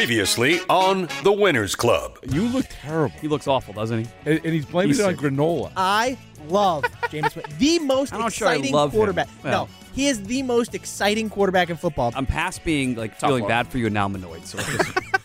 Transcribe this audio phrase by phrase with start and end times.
[0.00, 2.16] Previously on The Winners Club.
[2.26, 3.14] You look terrible.
[3.20, 4.10] He looks awful, doesn't he?
[4.24, 5.20] And, and he's blaming He's it on sick.
[5.20, 5.70] granola.
[5.76, 6.16] I
[6.48, 7.42] love Jameis Winston.
[7.58, 8.96] The most I'm not sure I exciting love him.
[8.96, 9.28] quarterback.
[9.44, 9.66] Well.
[9.66, 12.12] No, he is the most exciting quarterback in football.
[12.16, 13.50] I'm past being like feeling one.
[13.50, 14.46] bad for you and now I'm annoyed.
[14.46, 14.98] So it's just,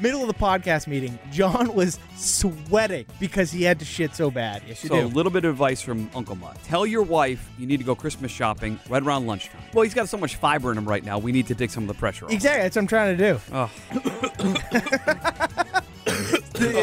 [0.00, 4.62] Middle of the podcast meeting, John was sweating because he had to shit so bad.
[4.66, 6.58] Yes, you so a little bit of advice from Uncle Mut.
[6.64, 9.62] Tell your wife you need to go Christmas shopping right around lunchtime.
[9.72, 11.18] Well, he's got so much fiber in him right now.
[11.18, 12.32] We need to take some of the pressure off.
[12.32, 12.62] Exactly.
[12.62, 13.40] That's what I'm trying to do.
[13.52, 13.70] Oh.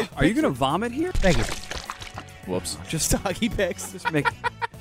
[0.16, 1.12] Are you gonna vomit here?
[1.12, 1.44] Thank you.
[2.46, 2.76] Whoops.
[2.88, 3.92] Just soggy picks.
[3.92, 4.26] just make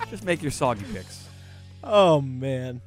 [0.09, 1.27] just make your soggy picks.
[1.83, 2.81] Oh man.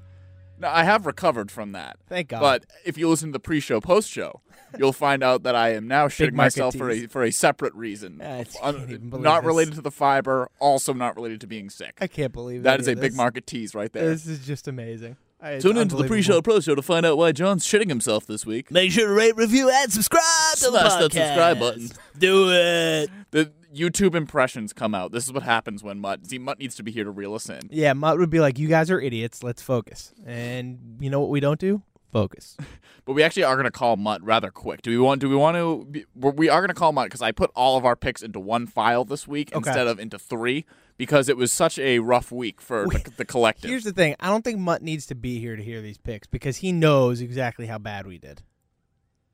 [0.59, 1.97] No, I have recovered from that.
[2.09, 2.41] Thank God.
[2.41, 4.41] But if you listen to the pre-show, post-show,
[4.79, 7.75] you'll find out that I am now shitting market myself for a for a separate
[7.75, 8.21] reason.
[8.23, 9.47] Ah, I Un- can't even believe not this.
[9.47, 11.99] related to the fiber, also not related to being sick.
[12.01, 14.09] I can't believe that is a of big market tease right there.
[14.09, 15.17] This is just amazing.
[15.41, 18.47] I- it's Tune into the pre-show, pro-show to find out why John's shitting himself this
[18.47, 18.71] week.
[18.71, 20.23] Make sure to rate, review, and subscribe
[20.57, 20.99] to the Smash podcast.
[21.01, 21.89] that subscribe button.
[22.17, 23.11] Do it.
[23.31, 25.13] The YouTube impressions come out.
[25.13, 26.25] This is what happens when Mut.
[26.27, 27.61] See, Mut needs to be here to reel us in.
[27.71, 29.43] Yeah, Mut would be like, "You guys are idiots.
[29.43, 31.83] Let's focus." And you know what we don't do?
[32.15, 32.57] Focus.
[33.07, 34.81] But we actually are going to call Mut rather quick.
[34.81, 35.21] Do we want?
[35.21, 35.85] Do we want to?
[35.91, 38.67] Be, we're- going to call Mut because I put all of our picks into one
[38.67, 39.59] file this week Okay.
[39.69, 40.65] instead of into three
[40.97, 43.69] because it was such a rough week for the, the collective.
[43.69, 46.27] Here's the thing: I don't think Mut needs to be here to hear these picks
[46.27, 48.41] because he knows exactly how bad we did.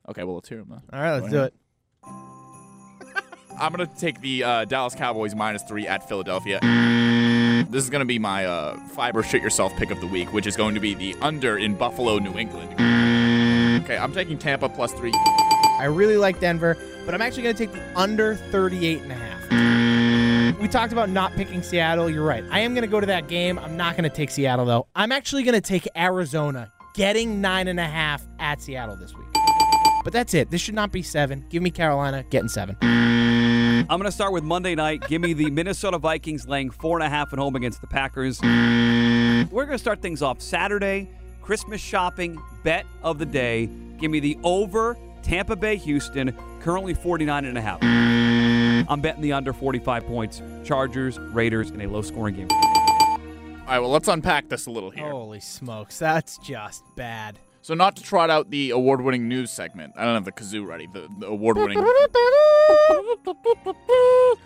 [0.09, 0.67] okay, well let's hear him.
[0.69, 0.81] Then.
[0.91, 1.53] All right, let's Go do ahead.
[2.03, 3.23] it.
[3.61, 6.59] I'm going to take the uh, Dallas Cowboys minus three at Philadelphia.
[7.61, 7.71] Mm-hmm.
[7.71, 10.47] This is going to be my uh, fiber shit yourself pick of the week, which
[10.47, 12.77] is going to be the under in Buffalo, New England.
[12.77, 13.83] Mm.
[13.83, 15.13] Okay, I'm taking Tampa plus three.
[15.79, 19.15] I really like Denver, but I'm actually going to take the under 38 and a
[19.15, 19.41] half.
[19.49, 20.59] Mm.
[20.59, 22.09] We talked about not picking Seattle.
[22.09, 22.43] You're right.
[22.51, 23.57] I am going to go to that game.
[23.57, 24.87] I'm not going to take Seattle though.
[24.95, 29.27] I'm actually going to take Arizona, getting nine and a half at Seattle this week.
[30.03, 30.49] But that's it.
[30.49, 31.45] This should not be seven.
[31.49, 32.75] Give me Carolina getting seven.
[32.81, 33.20] Mm.
[33.81, 33.87] Mm.
[33.89, 35.07] I'm going to start with Monday night.
[35.07, 38.39] Give me the Minnesota Vikings laying four and a half at home against the Packers.
[38.41, 39.51] Mm.
[39.51, 41.09] We're going to start things off Saturday.
[41.41, 43.69] Christmas shopping bet of the day.
[43.97, 47.79] Give me the over Tampa Bay Houston, currently 49 and a half.
[47.81, 48.85] Mm.
[48.89, 50.41] I'm betting the under 45 points.
[50.63, 52.47] Chargers, Raiders in a low scoring game.
[52.51, 55.09] All right, well let's unpack this a little here.
[55.09, 57.39] Holy smokes, that's just bad.
[57.63, 59.93] So not to trot out the award-winning news segment.
[59.95, 60.87] I don't have the kazoo ready.
[60.91, 61.77] The, the award-winning.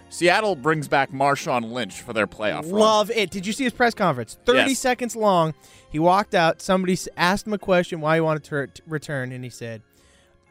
[0.09, 2.71] Seattle brings back Marshawn Lynch for their playoff run.
[2.71, 3.31] Love it.
[3.31, 4.37] Did you see his press conference?
[4.45, 4.79] 30 Yes.
[4.79, 5.53] seconds long.
[5.89, 6.61] He walked out.
[6.61, 9.81] Somebody asked him a question why he wanted to ret- return, and he said,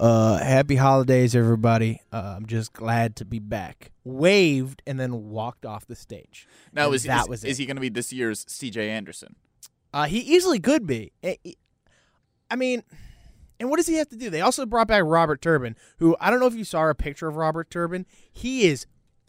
[0.01, 2.01] uh, Happy holidays, everybody.
[2.13, 3.93] Uh, I'm just glad to be back.
[4.05, 6.49] Waved and then walked off the stage.
[6.73, 7.63] Now And is that is, was is it.
[7.63, 8.91] he going to be this year's C.J.
[8.91, 9.37] Anderson?
[9.93, 11.13] Uh, he easily could be.
[12.55, 12.83] I- mean,
[13.61, 14.31] and what does he have to do?
[14.31, 17.29] They also brought back Robert Turbin, who I don't know if you saw a picture
[17.29, 18.07] of Robert Turbin.
[18.33, 18.87] He is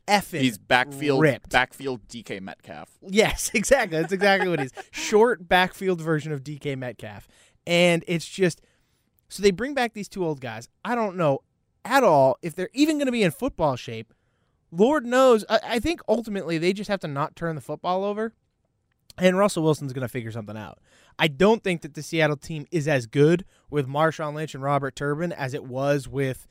[0.07, 1.49] effing He's backfield ripped.
[1.49, 2.89] backfield DK Metcalf.
[3.01, 3.99] Yes, exactly.
[3.99, 4.71] That's exactly what it is.
[4.91, 7.27] Short backfield version of DK Metcalf.
[7.67, 8.61] And it's just
[9.29, 10.69] so they bring back these two old guys.
[10.83, 11.39] I don't know
[11.83, 14.13] at all if they're even going to be in football shape.
[14.71, 15.45] Lord knows.
[15.49, 18.33] I, I think ultimately they just have to not turn the football over.
[19.17, 20.79] And Russell Wilson's going to figure something out.
[21.17, 24.95] I don't think that the Seattle team is as good with Marshawn Lynch and Robert
[24.95, 26.47] Turbin as it was with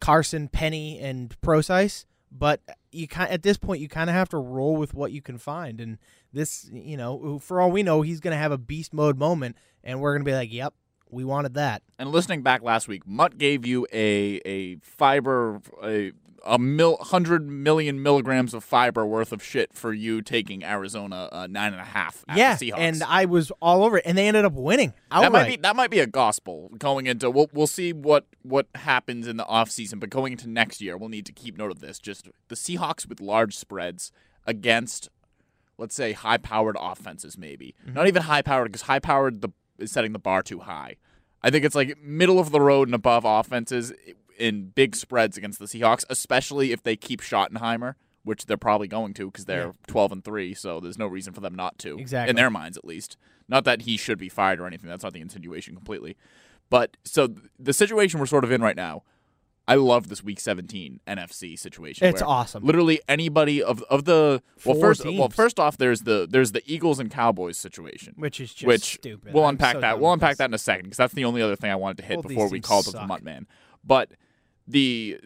[0.00, 2.06] Carson Penny and Prosise.
[2.30, 2.60] But
[2.92, 5.38] you kind at this point you kind of have to roll with what you can
[5.38, 5.98] find, and
[6.32, 9.56] this you know for all we know he's going to have a beast mode moment,
[9.82, 10.74] and we're going to be like, yep,
[11.10, 11.82] we wanted that.
[11.98, 16.12] And listening back last week, Mut gave you a a fiber a
[16.44, 21.46] a mil, hundred million milligrams of fiber worth of shit for you taking Arizona uh,
[21.46, 22.24] nine and a half.
[22.28, 22.78] At yeah, the Seahawks.
[22.78, 25.76] and I was all over it, and they ended up winning that might be that
[25.76, 30.00] might be a gospel going into we'll we'll see what what happens in the offseason,
[30.00, 31.98] but going into next year we'll need to keep note of this.
[31.98, 34.12] Just the Seahawks with large spreads
[34.46, 35.08] against
[35.76, 37.74] let's say high powered offenses maybe.
[37.84, 37.94] Mm-hmm.
[37.94, 40.96] Not even high powered because high powered the is setting the bar too high.
[41.42, 43.92] I think it's like middle of the road and above offenses
[44.38, 47.94] in big spreads against the Seahawks, especially if they keep Schottenheimer,
[48.24, 49.72] which they're probably going to because they're Yeah.
[49.86, 51.98] 12 and 3, so there's no reason for them not to.
[51.98, 52.30] Exactly.
[52.30, 53.16] In their minds at least.
[53.48, 54.88] Not that he should be fired or anything.
[54.88, 56.16] That's not the insinuation completely.
[56.70, 59.02] But so th- the situation we're sort of in right now,
[59.66, 62.06] I love this Week 17 NFC situation.
[62.06, 62.64] It's awesome.
[62.64, 66.62] Literally anybody of of the well Four first well first off there's the there's the
[66.66, 68.14] Eagles and Cowboys situation.
[68.16, 69.32] which is just which stupid.
[69.34, 70.00] we'll I'm unpack so that.
[70.00, 70.38] We'll unpack this.
[70.38, 72.48] that in a second because that's the only other thing I wanted to hit before
[72.48, 73.06] we called it the.
[73.06, 73.46] Mut Man.
[73.84, 74.12] But
[74.68, 75.18] the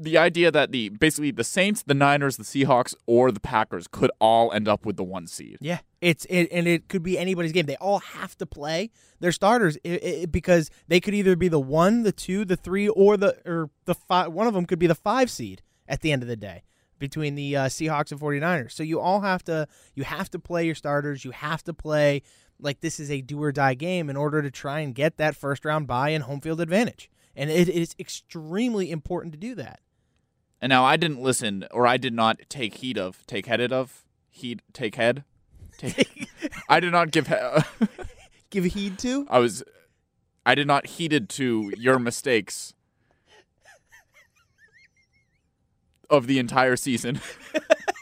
[0.00, 4.10] the idea that the basically the Saints, the Niners, the Seahawks, or the Packers could
[4.20, 5.58] all end up with the one seed.
[5.60, 7.66] Yeah, it's it, and it could be anybody's game.
[7.66, 8.90] They all have to play
[9.20, 12.88] their starters i i because they could either be the one, the two, the three,
[12.88, 14.32] or the or the five.
[14.32, 16.62] One of them could be the five seed at the end of the day
[16.98, 18.72] between the uh, Seahawks and 49ers.
[18.72, 21.24] So you all have to you have to play your starters.
[21.24, 22.22] You have to play
[22.60, 25.36] like this is a do or die game in order to try and get that
[25.36, 27.10] first round bye and home field advantage.
[27.38, 29.78] And it is extremely important to do that.
[30.60, 34.04] And now I didn't listen, or I did not take heed of, take headed of,
[34.28, 35.22] heed, take head.
[35.78, 36.28] Take,
[36.68, 37.28] I did not give.
[37.28, 37.86] He-
[38.50, 39.26] Give heed to.
[39.30, 39.62] I was,
[40.46, 42.72] I did not heeded to your mistakes
[46.08, 47.20] of the entire season,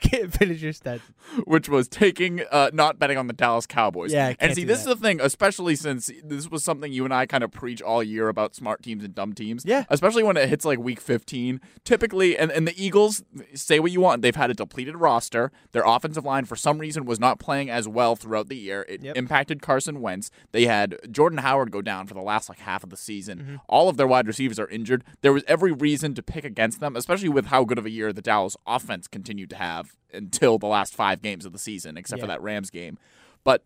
[0.00, 1.00] Can't finish your stats.
[1.44, 4.12] which was taking, uh, not betting on the Dallas Cowboys.
[4.12, 4.90] Yeah, and see, this that.
[4.90, 8.02] is the thing, especially since this was something you and I kind of preach all
[8.02, 9.64] year about smart teams and dumb teams.
[9.64, 9.84] Yeah.
[9.90, 11.60] especially when it hits like week 15.
[11.84, 13.22] Typically, and, and the Eagles,
[13.54, 15.52] say what you want, they've had a depleted roster.
[15.72, 18.84] Their offensive line, for some reason, was not playing as well throughout the year.
[18.88, 19.16] It Yep.
[19.16, 20.30] impacted Carson Wentz.
[20.52, 23.38] They had Jordan Howard go down for the last like half of the season.
[23.38, 23.56] Mm-hmm.
[23.68, 25.04] All of their wide receivers are injured.
[25.22, 28.12] There was every reason to pick against them, especially with how good of a year
[28.12, 32.20] the Dallas offense continued to have until the last five games of the season, except
[32.20, 32.98] for that Rams game.
[33.44, 33.64] But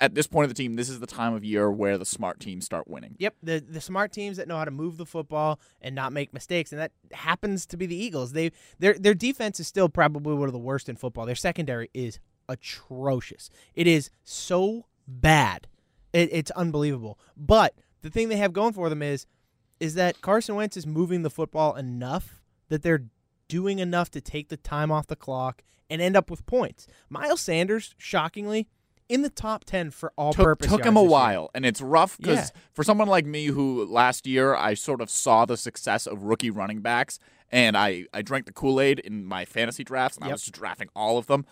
[0.00, 2.40] at this point of the team, this is the time of year where the smart
[2.40, 3.16] teams start winning.
[3.18, 6.32] Yep, the the smart teams that know how to move the football and not make
[6.32, 8.32] mistakes, and that happens to be the Eagles.
[8.32, 11.26] They their their defense is still probably one of the worst in football.
[11.26, 13.50] Their secondary is atrocious.
[13.74, 15.66] It is so bad,
[16.12, 17.18] it, it's unbelievable.
[17.36, 19.26] But the thing they have going for them is
[19.80, 23.04] is that Carson Wentz is moving the football enough that they're
[23.48, 26.86] doing enough to take the time off the clock and end up with points.
[27.08, 28.68] Miles Sanders, shockingly,
[29.08, 30.68] in the top ten for all took, purpose.
[30.68, 31.10] took him a this year.
[31.10, 32.60] while, and it's rough because Yeah.
[32.74, 36.50] for someone like me who last year I sort of saw the success of rookie
[36.50, 37.18] running backs,
[37.50, 40.52] and I, I drank the Kool Aid in my fantasy drafts, and I was just
[40.54, 41.46] drafting all of them.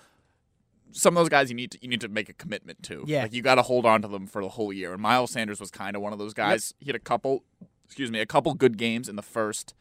[0.93, 3.05] Some of those guys you need to you need to make a commitment to.
[3.07, 3.23] Yeah.
[3.23, 4.93] like you got to hold on to them for the whole year.
[4.93, 6.75] And Miles Sanders was kind of one of those guys.
[6.79, 7.43] He had a couple,
[7.85, 9.75] excuse me, a couple good games in the first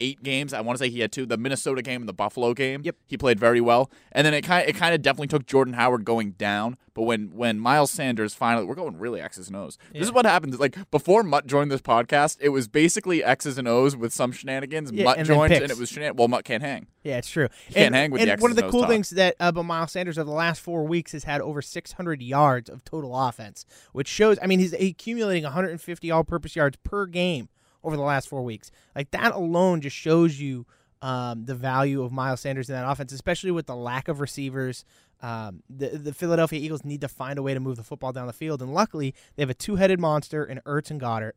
[0.00, 0.52] eight games.
[0.52, 2.82] I want to say he had two: the Minnesota game and the Buffalo game.
[2.84, 2.96] Yep.
[3.06, 3.90] he played very well.
[4.12, 6.76] And then it kind it kind of definitely took Jordan Howard going down.
[6.94, 9.78] But when when Miles Sanders finally, we're going really X's and O's.
[9.92, 10.58] This is what happens.
[10.58, 14.90] Like before Mut joined this podcast, it was basically X's and O's with some shenanigans.
[14.92, 16.16] Yeah, Mut and joined, and it was shenan.
[16.16, 16.88] Well, Mut can't hang.
[17.02, 17.48] Yeah, it's true.
[17.66, 18.90] can't and, hang with and the X's one of the cool talk.
[18.90, 22.22] things that uh, about Miles Sanders over the last four weeks has had over 600
[22.22, 24.38] yards of total offense, which shows.
[24.42, 27.48] I mean, he's accumulating 150 all-purpose yards per game
[27.82, 28.70] over the last four weeks.
[28.94, 30.66] Like that alone just shows you
[31.02, 34.84] um, the value of Miles Sanders in that offense, especially with the lack of receivers.
[35.22, 38.26] Um, the the Philadelphia Eagles need to find a way to move the football down
[38.26, 41.32] the field, and luckily they have a two-headed monster in Ertz and Goedert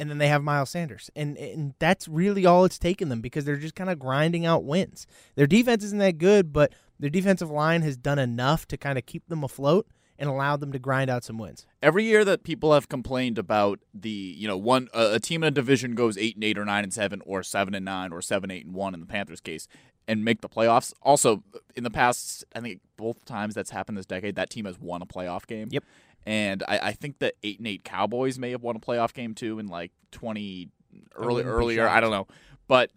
[0.00, 3.44] and then they have Miles Sanders, and and that's really all it's taken them because
[3.44, 5.06] they're just kind of grinding out wins.
[5.36, 9.06] Their defense isn't that good, but their defensive line has done enough to kind of
[9.06, 9.86] keep them afloat
[10.18, 11.66] and allowed them to grind out some wins.
[11.82, 15.48] Every year that people have complained about the, you know, one uh, a team in
[15.48, 18.22] a division goes eight and eight or nine and seven or seven and nine or
[18.22, 19.66] seven eight and one in the Panthers case
[20.06, 20.92] and make the playoffs.
[21.02, 21.42] Also,
[21.74, 25.02] in the past, I think both times that's happened this decade, that team has won
[25.02, 25.68] a playoff game.
[25.70, 25.84] Yep.
[26.26, 29.34] And I, I think the eight and eight Cowboys may have won a playoff game
[29.34, 30.70] too in like twenty
[31.16, 31.88] early wouldn't earlier.
[31.88, 32.26] I don't know,
[32.68, 32.90] but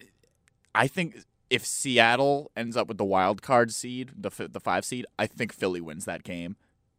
[0.75, 1.17] I think
[1.49, 5.51] if Seattle ends up with the wild card seed, the the five seed, I think
[5.51, 6.55] Philly wins that game.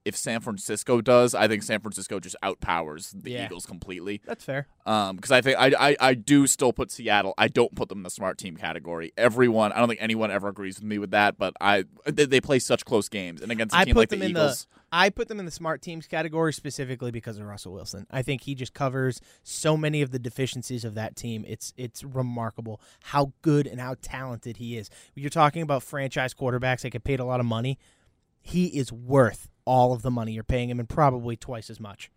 [0.08, 3.44] If San Francisco does, I think San Francisco just outpowers the Yeah.
[3.44, 4.22] Eagles completely.
[4.24, 4.66] That's fair.
[4.86, 7.34] Um, because I think I, I I do still put Seattle.
[7.36, 9.12] I don't put them in the smart team category.
[9.18, 11.36] Everyone, I don't think anyone ever agrees with me with that.
[11.36, 14.08] But I they, they play such close games, and against a I team put like
[14.08, 17.36] them the in Eagles, the I put them in the smart teams category specifically because
[17.38, 18.06] of Russell Wilson.
[18.10, 21.44] I think he just covers so many of the deficiencies of that team.
[21.46, 24.88] It's it's remarkable how good and how talented he is.
[25.14, 27.78] You're talking about franchise quarterbacks that get paid a lot of money.
[28.40, 32.10] He is worth all of the money you're paying him and probably twice as much.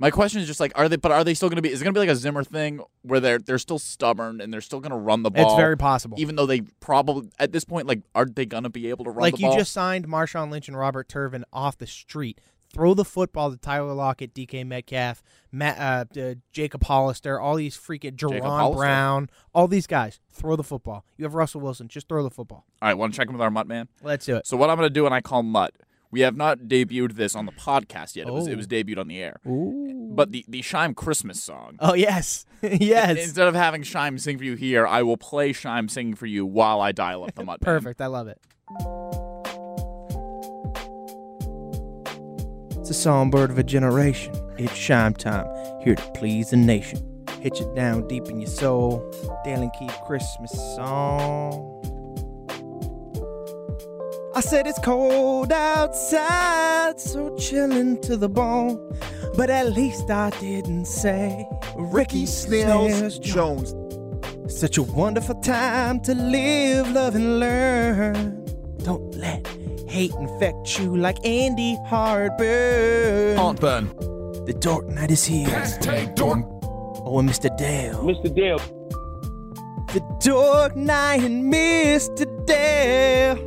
[0.00, 0.94] My question is just like, are they?
[0.94, 1.72] But are they still going to be?
[1.72, 4.52] Is it going to be like a Zimmer thing where they're they're still stubborn and
[4.52, 5.44] they're still going to run the ball?
[5.44, 6.16] It's very possible.
[6.20, 9.10] Even though they probably at this point, like, aren't they going to be able to
[9.10, 9.56] run like you ball?
[9.56, 12.40] just signed Marshawn Lynch and Robert Turbin off the street.
[12.74, 15.78] Throw the football to Tyler Lockett, DK Metcalf, Matt,
[16.16, 20.20] uh, uh, Jacob Hollister, all these freaking Jaron Brown, all these guys.
[20.30, 21.04] Throw the football.
[21.16, 21.88] You have Russell Wilson.
[21.88, 22.66] Just throw the football.
[22.82, 23.88] All right, want to check in with our Mut man?
[24.02, 24.46] Let's do it.
[24.46, 25.74] So what I'm going to do, and I call Mut.
[26.10, 28.26] We have not debuted this on the podcast yet.
[28.28, 28.50] It was Oh.
[28.50, 29.40] it was debuted on the air.
[29.46, 30.10] Ooh.
[30.14, 31.76] but the the Scheim Christmas song.
[31.80, 33.18] Oh yes, yes.
[33.18, 36.46] Instead of having Scheim sing for you here, I will play Scheim singing for you
[36.46, 37.60] while I dial up the Mut.
[37.60, 37.74] Man.
[37.74, 38.00] Perfect.
[38.00, 38.40] I love it.
[42.88, 44.32] It's a songbird of a generation.
[44.56, 45.46] It's shime time,
[45.84, 47.26] here to please the nation.
[47.42, 49.06] Hit you down deep in your soul.
[49.44, 51.52] Dale and Keefe Christmas song.
[54.34, 58.80] I said it's cold outside, so chillin' to the bone.
[59.36, 63.74] But at least I didn't say Ricky Snails Jones.
[64.48, 68.46] Such a wonderful time to live, love, and learn.
[68.78, 69.46] Don't let
[69.88, 73.36] hate infect you like Andy Harburn.
[73.36, 73.88] Heartburn.
[74.46, 75.48] The Dark Knight is here.
[75.48, 76.44] Hashtag Dark.
[77.04, 77.54] Oh, and Mr.
[77.56, 78.02] Dale.
[78.02, 78.34] Mr.
[78.34, 78.60] Dale.
[79.94, 82.26] The Dark Knight and Mr.
[82.46, 83.38] Dale.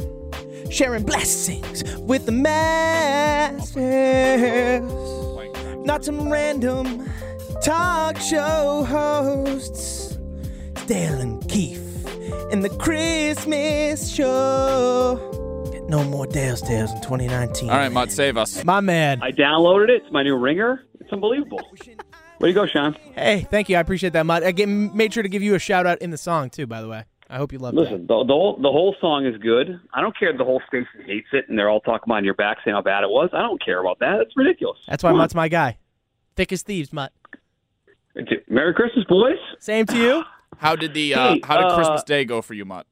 [0.72, 3.76] Sharing blessings with the masters.
[5.86, 7.08] Not some random
[7.64, 10.18] talk show hosts.
[10.88, 11.80] Dale and Keefe
[12.52, 15.41] in the Christmas show.
[15.92, 17.70] Get no more Dale's Tales in 2019.
[17.70, 18.64] All right, Mut, save us.
[18.64, 19.22] My man.
[19.22, 20.04] I downloaded it.
[20.04, 20.86] It's my new ringer.
[21.02, 21.60] It's unbelievable.
[22.40, 22.96] Way to go, Sean.
[23.14, 23.76] Hey, thank you.
[23.76, 24.42] I appreciate that, Mut.
[24.42, 26.82] I get, made sure to give you a shout out in the song, too, by
[26.82, 27.04] the way.
[27.30, 27.82] I hope you love that.
[27.82, 29.80] Listen, the, the whole the whole song is good.
[29.94, 32.36] I don't care if the whole station hates it and they're all talking behind your
[32.36, 33.30] back saying how bad it was.
[33.34, 34.20] I don't care about that.
[34.20, 34.80] It's ridiculous.
[34.88, 35.20] That's why Come on.
[35.20, 35.78] Mut's my guy.
[36.36, 37.14] Thick as thieves, Mut.
[38.50, 39.38] Merry Christmas, boys.
[39.60, 40.24] Same to you.
[40.58, 42.86] How did the uh, Hey, how did uh, Christmas Day go for you, Mut?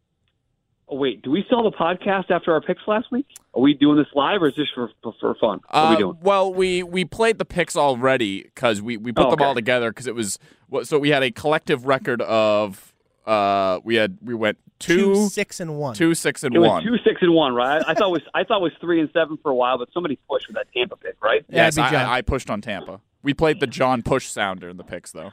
[0.92, 3.28] Oh, wait, do we still have a podcast after our picks last week?
[3.54, 5.60] Are we doing this live or is this for for, for fun?
[5.70, 6.18] What are we Uh, doing?
[6.22, 9.92] well, we we played the picks already because we, we put Oh, them all together
[9.92, 12.94] because it was what- so we had a collective record of
[13.28, 15.94] uh we had we went two Two, six, and one.
[15.94, 16.84] two six and It was one.
[16.84, 17.84] two six and one, right?
[17.88, 19.90] I thought it was I thought it was three and seven for a while, but
[19.94, 21.46] somebody pushed with that Tampa pick, right?
[21.50, 23.02] Yeah, yes, I, I pushed on Tampa.
[23.22, 25.32] We played the John push sounder in the picks though.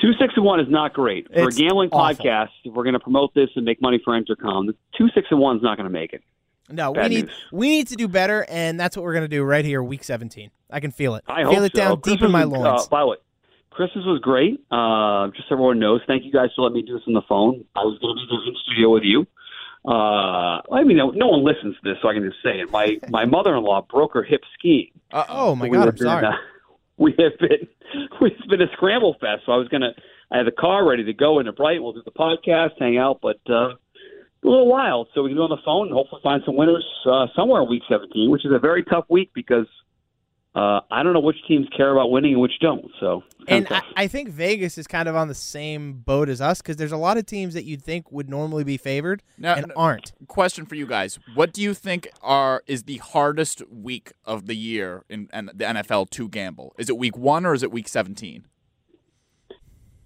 [0.00, 2.24] Two six and one is not great for It's a gambling awful.
[2.24, 2.50] podcast.
[2.64, 5.40] If we're going to promote this and make money for Entercom, the two six and
[5.40, 6.22] one is not going to make it.
[6.68, 7.44] No, we need news.
[7.50, 10.52] we need to do better, and that's what we're gonna do right here, week 17.
[10.70, 11.24] I can feel it.
[11.26, 12.10] I feel it down so.
[12.12, 12.82] deep in my loins.
[12.84, 13.16] Uh, by the way,
[13.70, 14.60] Christmas was great.
[14.70, 17.22] Uh, just so everyone knows, thank you guys for letting me do this on the
[17.28, 17.64] phone.
[17.74, 19.26] I was going to do there in studio with you.
[19.84, 22.70] Uh, I mean, no no one listens to this, so I can just say it.
[22.70, 24.90] My my mother in law broke her hip skiing.
[25.10, 26.24] Uh oh my god, I'm sorry.
[26.26, 26.32] uh,
[27.10, 27.66] we have been
[28.20, 29.42] we've been a scramble fest.
[29.46, 29.92] So I was gonna
[30.30, 31.82] I had the car ready to go into Brighton.
[31.82, 35.08] We'll do the podcast, hang out, but uh, a little wild.
[35.14, 37.68] So we can do on the phone and hopefully find some winners uh, somewhere in
[37.68, 39.66] Week 17, which is a very tough week because
[40.54, 42.90] uh, I don't know which teams care about winning and which don't.
[42.98, 43.82] So And I.
[43.96, 46.96] I think Vegas is kind of on the same boat as us because there's a
[46.96, 50.12] lot of teams that you'd think would normally be favored Now- and aren't.
[50.26, 51.18] question for you guys.
[51.34, 55.64] What do you think are is the hardest week of the year in, in the
[55.64, 56.74] NFL to gamble?
[56.78, 58.44] Is it week 1 or is it week 17?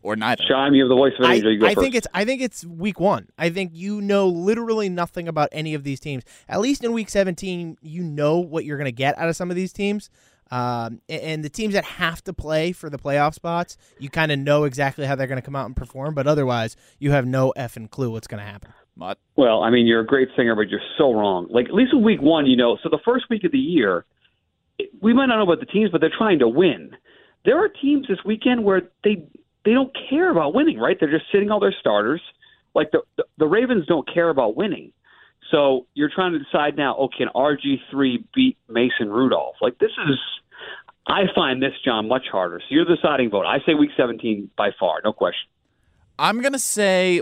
[0.03, 0.45] Or neither?
[0.45, 1.45] Scheim, you have the voice of I, it.
[1.45, 1.81] You go I first.
[1.83, 3.29] think it's I think it's week one.
[3.39, 6.25] I think you know literally nothing about any of these teams.
[6.47, 9.49] At least in week 17, you know what you're going to get out of some
[9.49, 10.11] of these teams.
[10.51, 14.39] Um, and the teams that have to play for the playoff spots, you kind of
[14.39, 16.15] know exactly how they're going to come out and perform.
[16.15, 18.73] But otherwise, you have no effing clue what's going to happen.
[18.97, 19.19] Mut.
[19.37, 21.49] Well, I mean, you're a great singer, but you're so wrong.
[21.51, 22.79] Like at least in week one, you know.
[22.83, 24.05] So the first week of the year,
[25.01, 26.93] we might not know about the teams, but they're trying to win.
[27.45, 29.27] There are teams this weekend where they
[29.65, 30.97] they don't care about winning, right?
[30.99, 32.21] They're just sitting all their starters.
[32.75, 34.93] Like the the, the Ravens don't care about winning.
[35.51, 36.97] So you're trying to decide now.
[36.99, 39.57] Oh, can RG three beat Mason Rudolph?
[39.61, 40.19] Like this is.
[41.07, 42.61] I find this, John, much harder.
[42.61, 43.45] So you're the deciding vote.
[43.45, 45.49] I say week 17 by far, no question.
[46.19, 47.21] I'm gonna say,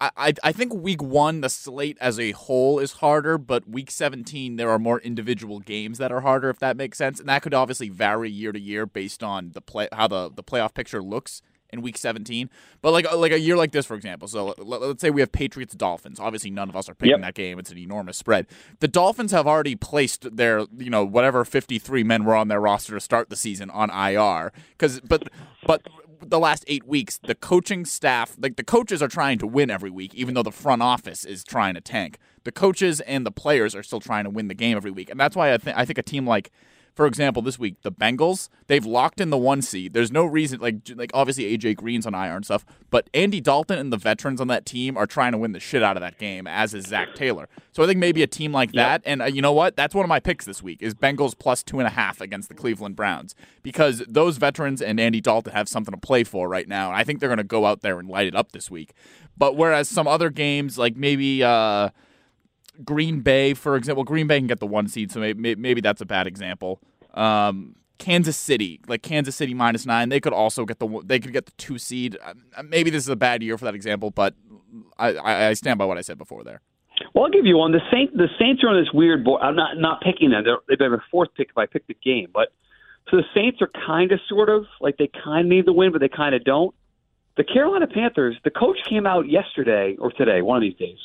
[0.00, 3.90] I, I I think week one the slate as a whole is harder, but week
[3.90, 7.42] 17 there are more individual games that are harder, if that makes sense, and that
[7.42, 11.02] could obviously vary year to year based on the play how the the playoff picture
[11.02, 12.50] looks in week 17.
[12.82, 15.32] But like like a year like this, for example, so let, us say we have
[15.32, 16.20] Patriots Dolphins.
[16.20, 17.20] Obviously, none of us are picking Yep.
[17.22, 17.58] that game.
[17.58, 18.46] It's an enormous spread.
[18.80, 22.94] The Dolphins have already placed their you know whatever 53 men were on their roster
[22.94, 25.28] to start the season on IR because but
[25.66, 25.82] but
[26.28, 29.90] the last eight weeks, the coaching staff, like the coaches are trying to win every
[29.90, 32.18] week, even though the front office is trying to tank.
[32.44, 35.20] The coaches and the players are still trying to win the game every week, and
[35.20, 36.50] that's why I think I think a team like,
[36.96, 39.92] for example, this week the Bengals, they've locked in the one seed.
[39.92, 43.78] There's no reason, like like obviously AJ Green's on IR and stuff, but Andy Dalton
[43.78, 46.18] and the veterans on that team are trying to win the shit out of that
[46.18, 47.48] game, as is Zac Taylor.
[47.72, 49.76] So I think maybe a team like that, and uh, you know what?
[49.76, 52.48] That's one of my picks this week is Bengals plus two and a half against
[52.48, 56.66] the Cleveland Browns because those veterans and Andy Dalton have something to play for right
[56.66, 58.70] now, and I think they're going to go out there and light it up this
[58.70, 58.94] week.
[59.36, 61.90] But whereas some other games, like maybe uh,
[62.84, 66.00] Green Bay, for example, Green Bay can get the one seed, so maybe, maybe that's
[66.00, 66.80] a bad example.
[67.14, 71.32] Um, Kansas City, like Kansas City minus nine, they could also get the they could
[71.32, 72.18] get the two seed.
[72.22, 74.34] Uh, Maybe this is a bad year for that example, but
[74.98, 76.60] I, I, stand by what I said before there.
[77.14, 77.72] Well, I'll give you one.
[77.72, 79.40] The Saints, the Saints are on this weird board.
[79.42, 80.44] I'm not not picking them.
[80.44, 82.28] They're, they've been a fourth pick if I picked the game.
[82.32, 82.52] But
[83.10, 85.92] so the Saints are kind of, sort of, like they kind of need the win,
[85.92, 86.74] but they kind of don't.
[87.36, 90.98] The Carolina Panthers, the coach came out yesterday or today, one of these days,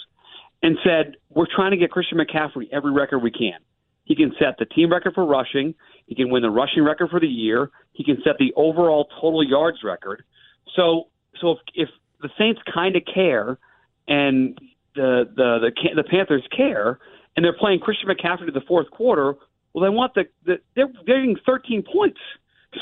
[0.63, 3.59] and said we're trying to get Christian McCaffrey every record we can.
[4.03, 5.73] He can set the team record for rushing.
[6.05, 7.69] He can win the rushing record for the year.
[7.93, 10.23] He can set the overall total yards record.
[10.75, 11.07] So,
[11.39, 11.89] so if, if
[12.21, 13.57] the Saints kind of care,
[14.07, 14.59] and
[14.95, 16.99] the the the the Panthers care,
[17.35, 19.35] and they're playing Christian McCaffrey to the fourth quarter,
[19.73, 22.19] well, they want the, the they're getting 13 points.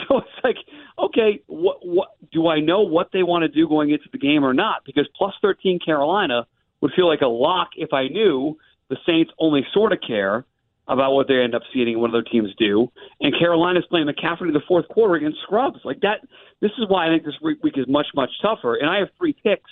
[0.08, 0.58] So it's like,
[1.00, 4.44] okay, what what do I know what they want to do going into the game
[4.44, 4.84] or not?
[4.86, 6.46] Because plus 13 Carolina
[6.82, 8.58] would feel like a lock if I knew
[8.90, 10.46] the Saints only sort of care
[10.88, 12.92] about what they end up seeing and what other teams do.
[13.22, 16.22] And Carolina's playing McCaffrey in the fourth quarter against scrubs like that.
[16.62, 18.76] This is why I think this week week is much much tougher.
[18.76, 19.70] And I have three picks,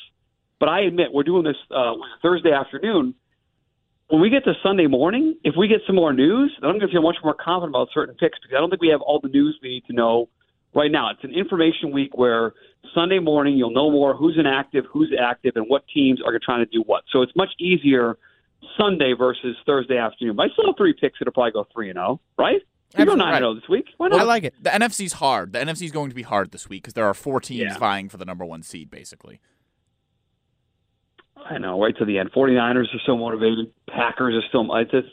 [0.60, 3.16] but I admit we're doing this uh, Thursday afternoon.
[4.10, 6.88] When we get to Sunday morning, if we get some more news, then I'm going
[6.88, 9.20] to feel much more confident about certain picks because I don't think we have all
[9.20, 10.30] the news we need to know
[10.78, 11.10] right now.
[11.10, 12.54] It's an information week where
[12.96, 16.72] Sunday morning you'll know more who's inactive, who's active, and what teams are trying to
[16.72, 17.04] do what.
[17.12, 18.18] So it's much easier
[18.80, 20.36] Sunday versus Thursday afternoon.
[20.38, 22.62] But I still have three picks that'll probably go three and zero, right?
[22.98, 23.86] We go nine and zero this week.
[23.98, 24.22] Why not?
[24.22, 24.54] I like it.
[24.62, 25.52] The NFC's hard.
[25.52, 27.78] The NFC's going to be hard this week because there are four teams Yeah.
[27.78, 29.42] vying for the number one seed, basically.
[31.50, 32.32] I know, right to the end.
[32.32, 33.72] 49ers are so motivated.
[33.90, 34.74] Packers are still.
[34.76, 35.08] It's just.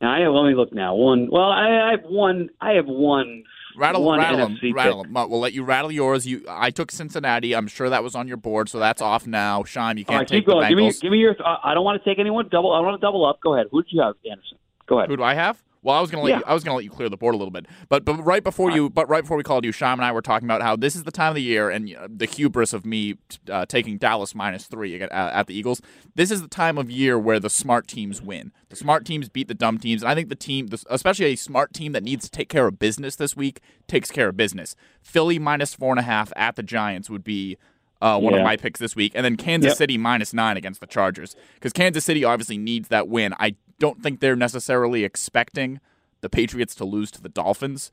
[0.00, 0.32] And I have.
[0.32, 0.94] Let me look now.
[0.94, 1.28] One.
[1.30, 2.50] Well, I, I have one.
[2.60, 3.44] I have one.
[3.76, 5.12] Rattle, one rattle NFC them, rattle pick.
[5.12, 5.30] them.
[5.30, 6.26] We'll let you rattle yours.
[6.26, 7.54] You, I took Cincinnati.
[7.54, 9.64] I'm sure that was on your board, so that's off now.
[9.64, 10.62] Sean, you can't right, take keep going.
[10.62, 10.88] the Give me.
[10.88, 11.00] Bengals.
[11.00, 11.36] Give me your.
[11.44, 12.48] Uh, I don't want to take anyone.
[12.50, 12.72] Double.
[12.72, 13.40] I want to double up.
[13.40, 13.66] Go ahead.
[13.70, 14.58] Who did you have, Anderson?
[14.86, 15.08] Go ahead.
[15.10, 15.62] Who do I have?
[15.84, 16.38] Well, I was gonna let Yeah.
[16.38, 16.44] you.
[16.46, 18.70] I was gonna let you clear the board a little bit, but but right before
[18.72, 20.96] you, but right before we called you, Sham and I were talking about how this
[20.96, 23.14] is the time of the year, and uh, the hubris of me
[23.48, 25.80] uh, taking Dallas minus three at, at the Eagles.
[26.16, 28.50] This is the time of year where the smart teams win.
[28.70, 31.74] The smart teams beat the dumb teams, and I think the team, especially a smart
[31.74, 34.74] team that needs to take care of business this week, takes care of business.
[35.02, 37.56] Philly minus four and a half at the Giants would be.
[38.02, 39.76] Uh, one of my picks this week, and then Kansas Yep.
[39.78, 43.32] City minus nine against the Chargers because Kansas City obviously needs that win.
[43.40, 45.80] I don't think they're necessarily expecting
[46.20, 47.92] the Patriots to lose to the Dolphins,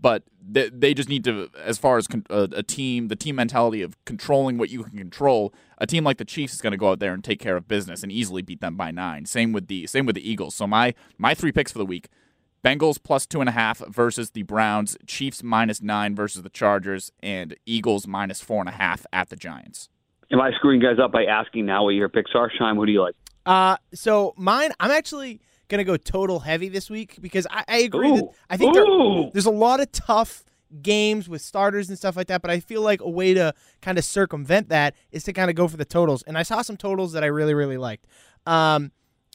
[0.00, 3.36] but they, they just need to, as far as con- a, a team, the team
[3.36, 5.54] mentality of controlling what you can control.
[5.78, 7.68] A team like the Chiefs is going to go out there and take care of
[7.68, 9.26] business and easily beat them by nine.
[9.26, 10.54] Same with the same with the Eagles.
[10.54, 12.08] So my my three picks for the week:
[12.64, 17.12] Bengals plus two and a half versus the Browns, Chiefs minus nine versus the Chargers,
[17.22, 19.88] and Eagles minus four and a half at the Giants.
[20.30, 22.50] Am I screwing guys up by asking now what your picks are?
[22.50, 23.14] Scheim, who do you like?
[23.44, 28.10] Uh, so mine, I'm actually gonna go total heavy this week because I, I agree.
[28.10, 28.84] That I think there,
[29.32, 30.44] there's a lot of tough
[30.80, 33.52] games with starters and stuff like that, but I feel like a way to
[33.82, 36.22] kind of circumvent that is to kind of go for the totals.
[36.22, 38.06] And I saw some totals that I really, really liked.
[38.46, 38.92] Um,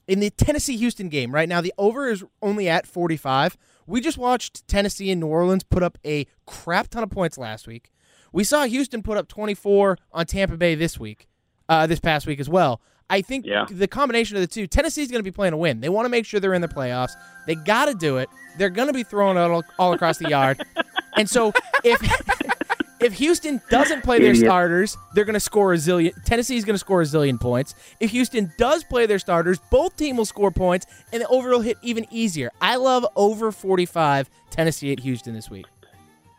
[0.08, 3.58] in the Tennessee Houston game right now, the over is only at 45.
[3.86, 7.68] We just watched Tennessee and New Orleans put up a crap ton of points last
[7.68, 7.92] week.
[8.32, 11.28] We saw Houston put up 24 on Tampa Bay this week,
[11.70, 12.82] uh, this past week as well.
[13.10, 13.66] I think Yeah.
[13.70, 15.80] the combination of the two, Tennessee's going to be playing a win.
[15.80, 17.12] They want to make sure they're in the playoffs.
[17.46, 18.30] They got to do it.
[18.58, 20.62] They're going to be throwing it all, all across the yard.
[21.16, 21.52] And so
[21.84, 22.00] if
[23.00, 26.12] if Houston doesn't play their starters, they're going to score a zillion.
[26.26, 27.74] Tennessee's going to score a zillion points.
[28.00, 31.62] If Houston does play their starters, both teams will score points, and the over will
[31.62, 32.52] hit even easier.
[32.62, 35.66] I love over 45 Tennessee at Houston this week.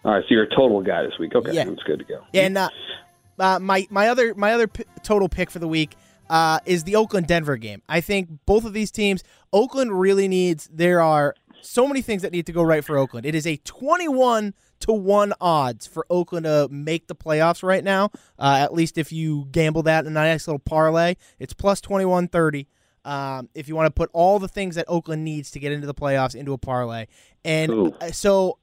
[0.05, 1.35] All right, so you're a total guy this week.
[1.35, 1.65] Okay, Yeah.
[1.65, 2.23] that's good to go.
[2.33, 2.69] And uh,
[3.41, 5.97] uh, my my other my other p- total pick for the week
[6.31, 7.83] uh, is the Oakland Denver game.
[7.89, 10.69] I think both of these teams, Oakland really needs.
[10.73, 13.27] There are so many things that need to go right for Oakland.
[13.27, 18.11] It is a twenty-one to one odds for Oakland to make the playoffs right now.
[18.39, 22.29] Uh, at least if you gamble that in a nice little parlay, it's plus twenty-one
[22.29, 22.69] thirty.
[23.05, 25.87] Um, if you want to put all the things that Oakland needs to get into
[25.87, 27.07] the playoffs into a parlay,
[27.45, 27.97] and Ooh.
[28.01, 28.59] uh, so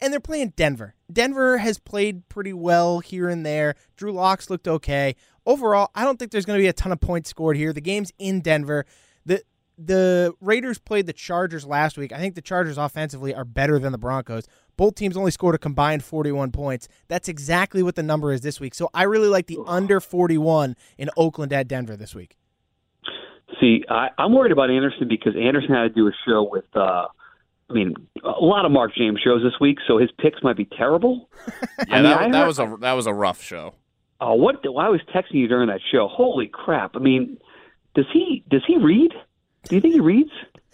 [0.00, 0.94] and they're playing Denver.
[1.12, 3.74] Denver has played pretty well here and there.
[3.96, 5.16] Drew Lock's looked okay.
[5.46, 7.72] Overall, I don't think there's going to be a ton of points scored here.
[7.72, 8.84] The game's in Denver.
[9.24, 9.42] The
[9.78, 12.10] the Raiders played the Chargers last week.
[12.10, 14.44] I think the Chargers offensively are better than the Broncos.
[14.78, 16.88] Both teams only scored a combined 41 points.
[17.08, 18.74] That's exactly what the number is this week.
[18.74, 22.36] So I really like the under 41 in Oakland at Denver this week.
[23.60, 27.06] See, I, I'm worried about Anderson because Anderson had to do a show with, uh,
[27.68, 30.64] I mean, a lot of Mark James shows this week, so his picks might be
[30.64, 31.28] terrible.
[31.88, 33.74] Yeah, I mean, that, I that heard- was a that was a rough show.
[34.20, 34.62] Oh, what?
[34.62, 36.08] the- I was texting you during that show.
[36.08, 36.96] Holy crap!
[36.96, 37.38] I mean,
[37.94, 39.12] does he does he read?
[39.68, 40.30] Do you think he reads?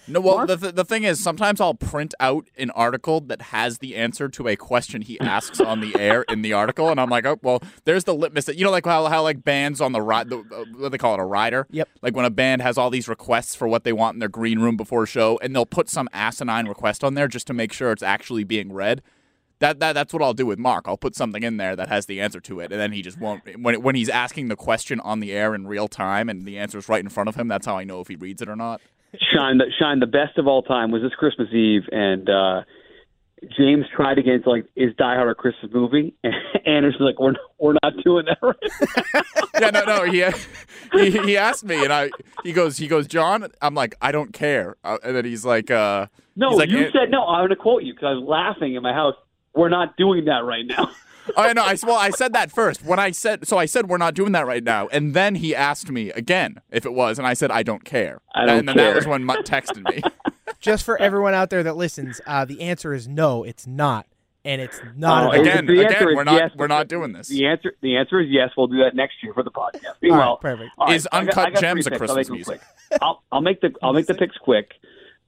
[0.09, 0.49] No, well, Mark?
[0.49, 4.29] the, th- the thing is, sometimes I'll print out an article that has the answer
[4.31, 7.39] to a question he asks on the air in the article, and I'm like, oh,
[7.41, 8.47] well, there's the litmus.
[8.47, 10.89] That, You know, like how, how like bands on the ride, the, uh, what do
[10.89, 11.69] they call it, a rider?
[11.71, 11.89] Yep.
[12.03, 14.59] Like when a band has all these requests for what they want in their green
[14.59, 17.73] room before a show, and they'll put some asinine request on there just to make
[17.73, 19.03] sure it's actually being read.
[19.63, 20.87] That, that that's what I'll do with Mark.
[20.89, 23.21] I'll put something in there that has the answer to it, and then he just
[23.21, 23.43] won't.
[23.61, 26.79] When when he's asking the question on the air in real time, and the answer
[26.79, 28.57] is right in front of him, that's how I know if he reads it or
[28.57, 28.81] not.
[29.33, 32.63] Shine the Shine the best of all time was this Christmas Eve, and uh,
[33.57, 36.35] James tried again to get into like is Die Hard a Christmas movie, and
[36.67, 39.23] Anderson's like we're we're not doing that right.
[39.61, 40.05] yeah, no, no.
[40.05, 40.25] He,
[40.93, 42.11] he he asked me, and I
[42.43, 43.47] he goes he goes John.
[43.61, 46.79] I'm like I don't care, uh, and then he's like uh No, he's like, you
[46.87, 47.25] "Eh." said no.
[47.27, 49.15] I'm going to quote you because I was laughing in my house.
[49.55, 50.91] We're not doing that right now.
[51.37, 53.99] oh no I well I said that first when I said so I said we're
[53.99, 57.27] not doing that right now, and then he asked me again if it was, and
[57.27, 60.03] I said I don't care, I don't and then that was when Mut texted me.
[60.61, 64.07] Just for everyone out there that listens, uh, the answer is no, it's not,
[64.45, 65.35] and it's not.
[65.35, 66.51] Oh, again, the answer again, is we're not yes.
[66.57, 67.29] we're not doing this.
[67.29, 68.51] The answer the answer is yes.
[68.57, 69.85] We'll do that next year for the podcast.
[69.85, 70.71] All right, well, perfect.
[70.79, 72.01] all right, Is I got- Uncut I got Gems a picks.
[72.03, 72.61] I'll Christmas make music?
[72.89, 73.03] quick.
[73.03, 74.73] I'll, I'll make the I'll make the picks quick.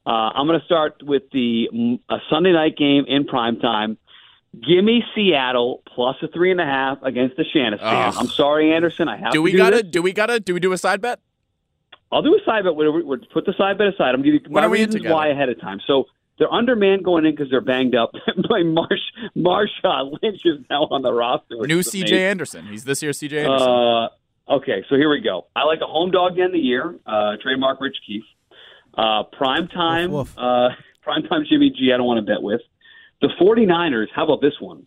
[0.07, 3.97] Uh, I'm going to start with the mm, a Sunday night game in prime time.
[4.61, 8.15] Give me Seattle plus a three and a half against the Shannon Ugh.
[8.17, 9.09] I'm sorry, Anderson.
[9.09, 9.91] I have Do to we do gotta this.
[9.91, 11.21] do we gotta do we do a side bet?
[12.13, 12.75] I'll do a side bet.
[12.77, 14.15] We'll, we'll put the side bet aside.
[14.15, 15.81] I'm going to you my are we in reasons why ahead of time.
[15.87, 16.05] So
[16.39, 18.13] they're undermanned going in because they're banged up.
[18.49, 19.01] by Marsh
[19.37, 21.57] Marshawn Lynch is now on the roster.
[21.67, 22.13] New CJ.
[22.13, 22.67] Anderson.
[22.67, 23.69] He's this year's CJ Anderson.
[23.69, 25.47] Uh, okay, so here we go.
[25.57, 26.95] I like a home dog to end the year.
[27.07, 28.25] Uh, trademark Rich Keefe.
[28.97, 30.13] Uh, prime time.
[30.13, 30.39] Woof, woof.
[30.39, 30.69] Uh,
[31.03, 31.91] prime time Jimmy G.
[31.93, 32.61] I don't want to bet with
[33.21, 34.07] the 49ers.
[34.15, 34.87] How about this one?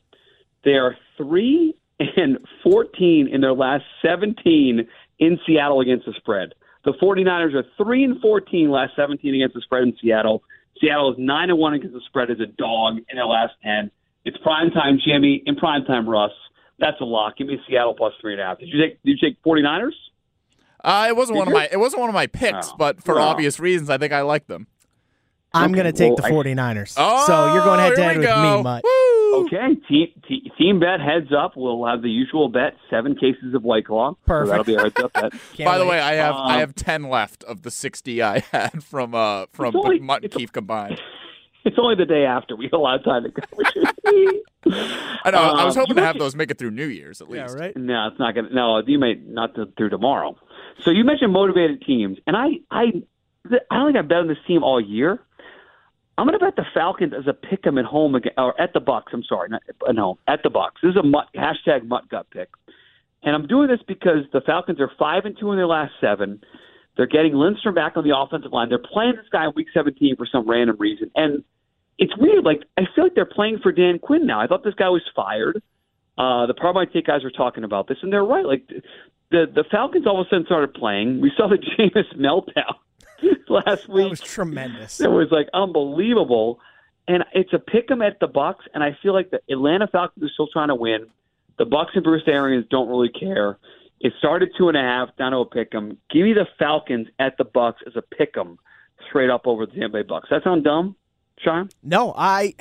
[0.63, 4.87] They are three and 14 in their last 17
[5.19, 6.53] in Seattle against the spread.
[6.85, 10.43] The 49ers are three and 14 last 17 against the spread in Seattle.
[10.79, 13.89] Seattle is nine and one against the spread as a dog in their last 10.
[14.25, 16.31] It's prime time Jimmy and prime time Russ.
[16.79, 17.37] That's a lock.
[17.37, 18.59] Give me Seattle plus three and a half.
[18.59, 19.01] Did you take?
[19.03, 19.93] Did you take 49ers?
[20.83, 22.75] Uh, it wasn't Did one of my it wasn't one of my picks, Oh.
[22.77, 24.67] but for obvious reasons, I think I like them.
[25.53, 26.95] I'm Okay, going to take well, the 49ers.
[26.97, 28.57] Oh, so you're going head to head with go.
[28.57, 28.83] me, Mut.
[28.83, 29.45] Woo!
[29.45, 31.53] Okay, team, te- team bet heads up.
[31.55, 34.11] We'll have the usual bet: seven cases of White Claw.
[34.11, 34.49] So Perfect.
[34.49, 35.31] that'll be a heads up bet.
[35.55, 38.39] Can't By the way, I have I Um, have ten left of the sixty I
[38.51, 40.99] had from uh from only- Mutt and it's- Keefe combined.
[41.65, 42.55] It's only the day after.
[42.55, 43.41] We have a lot of time to go.
[45.25, 45.37] I know.
[45.37, 47.55] I was Um, hoping to have those make it through New Year's at least.
[47.57, 47.75] yeah, right?
[47.75, 48.49] No, it's not gonna.
[48.53, 50.37] No, you may not to, through tomorrow.
[50.83, 52.93] So you mentioned motivated teams, and I, I,
[53.69, 55.19] I don't think I've bet on this team all year.
[56.17, 58.73] I'm going to bet the Falcons as a pick 'em at home again, or at
[58.73, 59.13] the Bucks.
[59.13, 60.81] I'm sorry, not at home at the Bucks.
[60.81, 62.49] This is a mutt, hashtag mutt gut pick,
[63.23, 66.41] and I'm doing this because the Falcons are five and two in their last seven.
[66.95, 68.69] They're getting Lindstrom back on the offensive line.
[68.69, 71.43] They're playing this guy in Week 17 for some random reason, and
[71.99, 72.43] it's weird.
[72.43, 74.41] Like I feel like they're playing for Dan Quinn now.
[74.41, 75.61] I thought this guy was fired.
[76.17, 78.45] Uh, the Pardon My Take guys were talking about this, and they're right.
[78.45, 78.67] Like
[79.29, 81.21] the the Falcons all of a sudden started playing.
[81.21, 82.73] We saw the Jameis meltdown
[83.49, 84.09] last That week.
[84.09, 84.99] was tremendous.
[85.01, 86.59] It was like unbelievable,
[87.07, 88.65] and it's a pick 'em at the Bucks.
[88.73, 91.07] And I feel like the Atlanta Falcons are still trying to win.
[91.57, 93.57] The Bucks and Bruce Arians don't really care.
[93.99, 95.97] It started two and a half down to a pick 'em.
[96.11, 98.59] Give me the Falcons at the Bucks as a pick 'em,
[99.09, 100.29] straight up over the Tampa Bay Bucks.
[100.29, 100.95] That sound dumb,
[101.39, 101.69] Sean?
[101.83, 102.53] No, I.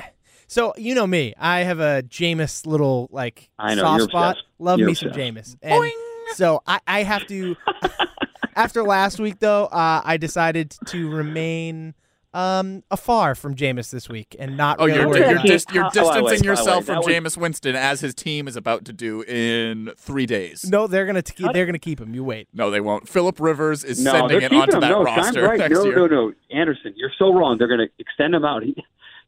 [0.49, 4.31] So you know me, I have a Jameis little like I know, soft spot.
[4.37, 4.47] obsessed.
[4.61, 5.35] Love You're me some obsessed.
[5.35, 5.93] Jameis, and
[6.35, 7.57] so I, I have to.
[8.57, 11.95] after last week, though, uh, I decided to remain
[12.35, 14.77] um, afar from Jameis this week and not.
[14.79, 16.43] Oh, really you're you're, about- dis- you're How- oh, by the way, distancing by the
[16.43, 19.91] way, yourself from that was- Jameis Winston as his team is about to do in
[19.97, 20.69] three days.
[20.69, 21.53] No, they're gonna keep.
[21.53, 22.15] They're gonna keep him.
[22.15, 22.49] You wait.
[22.53, 23.09] No, they won't.
[23.09, 24.81] Philip Rivers is No, sending it onto keeping him.
[24.81, 25.59] that no, roster Sean's right.
[25.59, 25.97] next no, year.
[25.97, 27.57] no, no, Anderson, you're so wrong.
[27.59, 28.63] They're going to extend him out.
[28.65, 28.75] He,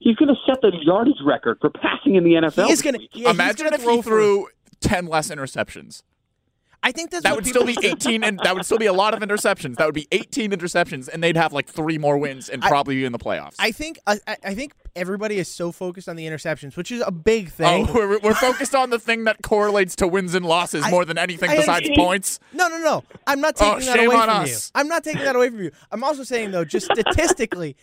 [0.01, 2.67] he's going to set the yardage record for passing in the NFL.
[2.67, 2.99] He is this gonna.
[3.12, 6.03] yeah, Imagine gonna if throw he for- ten less interceptions.
[6.83, 9.12] I think that's That would still be 18, and that would still be a lot
[9.12, 9.77] of interceptions.
[9.77, 13.05] That would be 18 interceptions, and they'd have like three more wins and probably be
[13.05, 13.57] in the playoffs.
[13.59, 13.99] I think.
[14.07, 17.47] I, I I think everybody is so focused on the interceptions, which is a big
[17.49, 17.88] oh, thing.
[17.88, 21.05] oh, we're, we're focused on the thing that correlates to wins and losses I- more
[21.05, 22.38] than anything I besides points.
[22.53, 23.05] No, no, no.
[23.27, 24.73] I'm not Oh, taking that away from us.
[24.75, 24.81] you.
[24.81, 25.71] I'm not taking that away from you.
[25.91, 27.77] I'm also saying though, just statistically,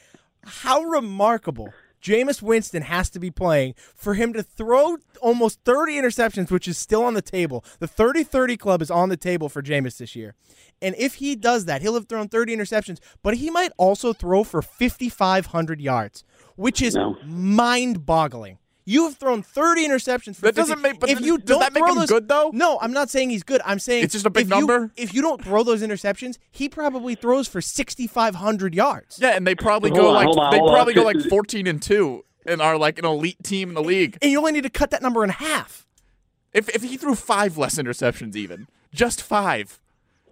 [0.44, 1.74] how remarkable
[2.06, 6.78] Jameis Winston has to be playing for him to throw almost 30 interceptions, which is
[6.78, 7.66] still on the table.
[7.80, 10.36] The 30-30 club is on the table for Jameis this year.
[10.84, 14.44] And if he does that, he'll have thrown 30 interceptions, but he might also throw
[14.44, 16.24] for 5,500 yards,
[16.56, 17.18] which is No.
[17.26, 18.60] mind-boggling.
[18.62, 18.65] You
[19.06, 20.36] have thrown 30 interceptions.
[20.36, 20.62] For That 50.
[20.62, 22.52] doesn't make- but if th- you does don't that make throw him those, good, though?
[22.54, 23.62] No, I'm not saying he's good.
[23.66, 24.92] I'm saying It's just a big if you- number?
[24.96, 29.18] if you don't throw those interceptions, he probably throws for 6,500 yards.
[29.20, 30.76] Yeah, and they probably Hold go on, like on, they hold on.
[30.76, 34.18] probably go like 14 and 2 and are like an elite team in the league.
[34.22, 35.88] And you only need to cut that number in half.
[36.54, 39.80] If if he threw 5 less interceptions even, just 5.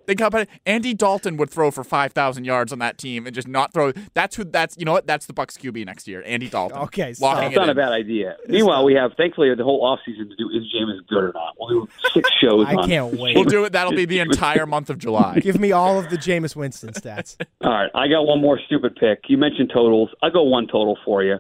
[0.05, 0.49] Think about it.
[0.65, 3.91] Andy Dalton would throw for 5,000 yards on that team and just not throw.
[4.13, 5.07] That's who that's you know what?
[5.07, 6.23] That's the Bucks QB next year.
[6.25, 6.77] Andy Dalton.
[6.79, 7.35] Okay, stop.
[7.35, 8.35] Locking It's it not a bad idea.
[8.47, 11.55] Meanwhile, we have thankfully the whole offseason to do is Jameis good or not.
[11.59, 12.65] We'll do six shows.
[12.67, 13.35] I on can't wait.
[13.35, 13.71] We'll do it.
[13.73, 15.39] That'll be the entire month of July.
[15.39, 17.37] Give me all of the Jameis Winston stats.
[17.61, 19.23] All right, I got one more stupid pick.
[19.27, 20.09] You mentioned totals.
[20.21, 21.37] I'll go one total for you.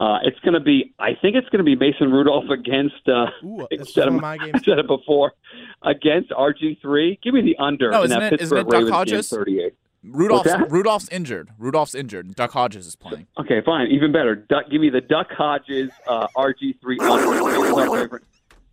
[0.00, 3.06] Uh, it's going to be, I think it's going to be Mason Rudolph against.
[3.06, 4.52] Uh, Ooh, I said him- of my games.
[4.54, 5.34] I said it before.
[5.82, 7.18] Against RG three.
[7.22, 9.28] Give me the under No, isn't that it- isn't it Duck Hodges?
[9.28, 9.74] thirty-eight.
[10.02, 11.50] Rudolph's Rudolph's injured.
[11.58, 12.34] Rudolph's injured.
[12.34, 13.26] Duck Hodges is playing.
[13.38, 14.34] Okay, fine, even better.
[14.34, 18.18] Duck, give me the Duck Hodges uh, RG three under.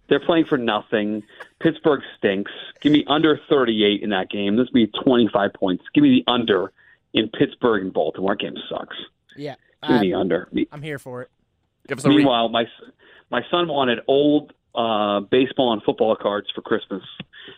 [0.07, 1.23] They're playing for nothing.
[1.59, 2.51] Pittsburgh stinks.
[2.79, 4.55] Give me under thirty-eight in that game.
[4.55, 5.83] This will be twenty-five points.
[5.93, 6.71] Give me the under
[7.13, 8.35] in Pittsburgh and Baltimore.
[8.35, 8.95] That game sucks.
[9.35, 10.49] Yeah, Give me I'm, under.
[10.71, 11.29] I'm here for it.
[11.89, 12.65] A re- Meanwhile, my
[13.29, 17.01] my son wanted old uh, baseball and football cards for Christmas.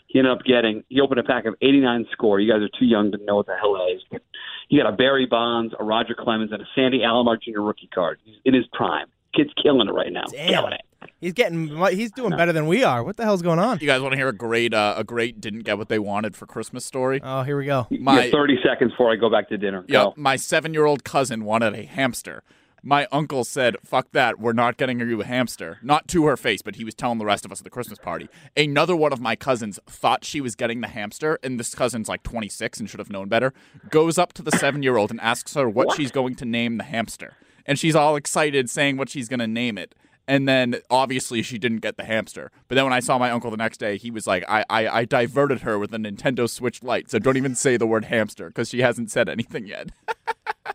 [0.07, 0.83] He ended up getting.
[0.89, 2.39] He opened a pack of 89 score.
[2.39, 4.01] You guys are too young to know what the hell that is.
[4.11, 4.21] But
[4.69, 7.61] you got a Barry Bonds, a Roger Clemens, and a Sandy Alomar Jr.
[7.61, 8.19] rookie card.
[8.23, 9.07] He's in his prime.
[9.35, 10.25] Kid's killing it right now.
[10.31, 10.49] Damn.
[10.49, 10.81] Killing it.
[11.19, 11.67] He's getting.
[11.95, 13.03] He's doing better than we are.
[13.03, 13.79] What the hell's going on?
[13.79, 16.35] You guys want to hear a great uh, a great didn't get what they wanted
[16.35, 17.19] for Christmas story?
[17.23, 17.87] Oh, here we go.
[17.89, 19.83] My you 30 seconds before I go back to dinner.
[19.87, 20.13] yeah, Go.
[20.15, 22.43] my 7-year-old cousin wanted a hamster.
[22.81, 24.39] My uncle said, "Fuck that.
[24.39, 27.25] We're not getting you a hamster." Not to her face, but he was telling the
[27.25, 28.29] rest of us at the Christmas party.
[28.55, 32.23] Another one of my cousins thought she was getting the hamster, and this cousin's like
[32.23, 33.53] 26 and should have known better.
[33.89, 37.33] Goes up to the 7-year-old and asks her what, she's going to name the hamster.
[37.65, 39.93] And she's all excited saying what she's going to name it.
[40.29, 42.51] And then obviously she didn't get the hamster.
[42.67, 44.99] But then when I saw my uncle the next day, he was like, I, I,
[44.99, 47.09] I diverted her with a Nintendo Switch Lite.
[47.09, 49.89] So don't even say the word hamster because she hasn't said anything yet.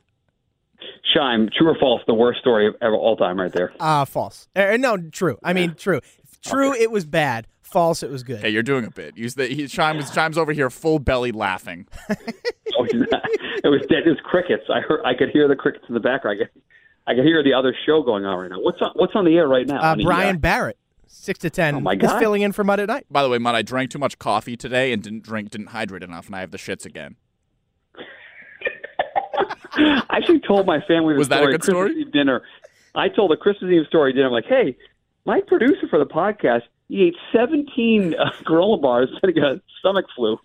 [1.14, 2.03] Scheim, true or false?
[2.09, 3.73] The worst story of ever all time, right there.
[3.79, 4.49] Uh false.
[4.57, 5.38] Uh, no, true.
[5.45, 6.01] I mean, true.
[6.45, 7.47] True, it was bad.
[7.62, 8.40] False, it was good.
[8.40, 9.17] Hey, you're doing a bit.
[9.17, 11.87] Use the he, Scheim was Scheim's over here full belly laughing.
[12.77, 12.97] Oh, it
[13.69, 14.03] was dead.
[14.05, 14.64] It was crickets.
[14.69, 15.01] I heard.
[15.05, 16.40] I could hear the crickets in the background.
[16.40, 16.62] I could,
[17.07, 18.61] I can hear the other show going on right now.
[18.61, 18.90] What's on?
[18.95, 19.81] What's on the air right now?
[19.81, 21.75] Uh, Brian Barrett, six to ten.
[21.77, 22.19] Oh, my is God.
[22.19, 23.07] filling in for Mut at Night.
[23.11, 26.03] By the way, Mut, I drank too much coffee today and didn't drink, didn't hydrate
[26.03, 27.17] enough, and I have the shits again.
[29.77, 32.01] I actually told my family the Was that a story good at Christmas story?
[32.01, 32.43] Eve dinner.
[32.95, 34.27] I told the Christmas Eve story dinner.
[34.27, 34.77] I'm like, hey,
[35.27, 40.07] my producer for the podcast, he ate 17 uh, granola bars and he got stomach
[40.14, 40.38] flu.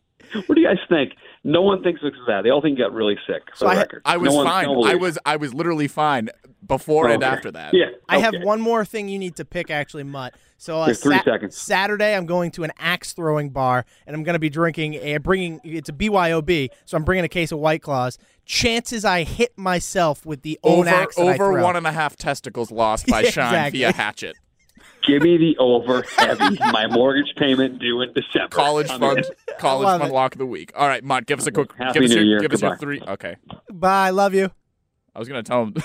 [0.48, 1.14] What do you guys think?
[1.44, 2.42] No one thinks it's that.
[2.44, 3.44] They all think he got really sick.
[3.52, 4.66] For So the I- record, I was no one, fine.
[4.66, 6.30] no I was I was literally fine
[6.68, 7.32] before and Okay.
[7.34, 7.74] after that.
[7.74, 10.34] Yeah, I have one more thing you need to pick, actually, Mut.
[10.58, 11.56] So uh, Here's three seconds.
[11.56, 15.18] Saturday, I'm going to an axe throwing bar, and I'm going to be drinking a
[15.18, 15.62] bringing.
[15.64, 18.18] It's a BYOB, so I'm bringing a case of White Claws.
[18.46, 21.64] Chances I hit myself with the own Over axe that I over throw.
[21.64, 23.80] one and a half testicles lost by Yeah, Shine exactly.
[23.80, 24.36] via hatchet.
[25.06, 26.58] Give me the over heavy.
[26.72, 28.50] my mortgage payment due in December.
[28.50, 29.24] College I'm fund, in.
[29.60, 30.14] college fund it.
[30.14, 30.72] lock of the week.
[30.76, 31.72] All right, Mut, give us a quick.
[31.78, 32.40] Happy give us New your, Year.
[32.40, 33.02] Give us your three.
[33.08, 33.36] Okay,
[33.72, 34.52] Bye, love you.
[35.16, 35.74] I was gonna tell him.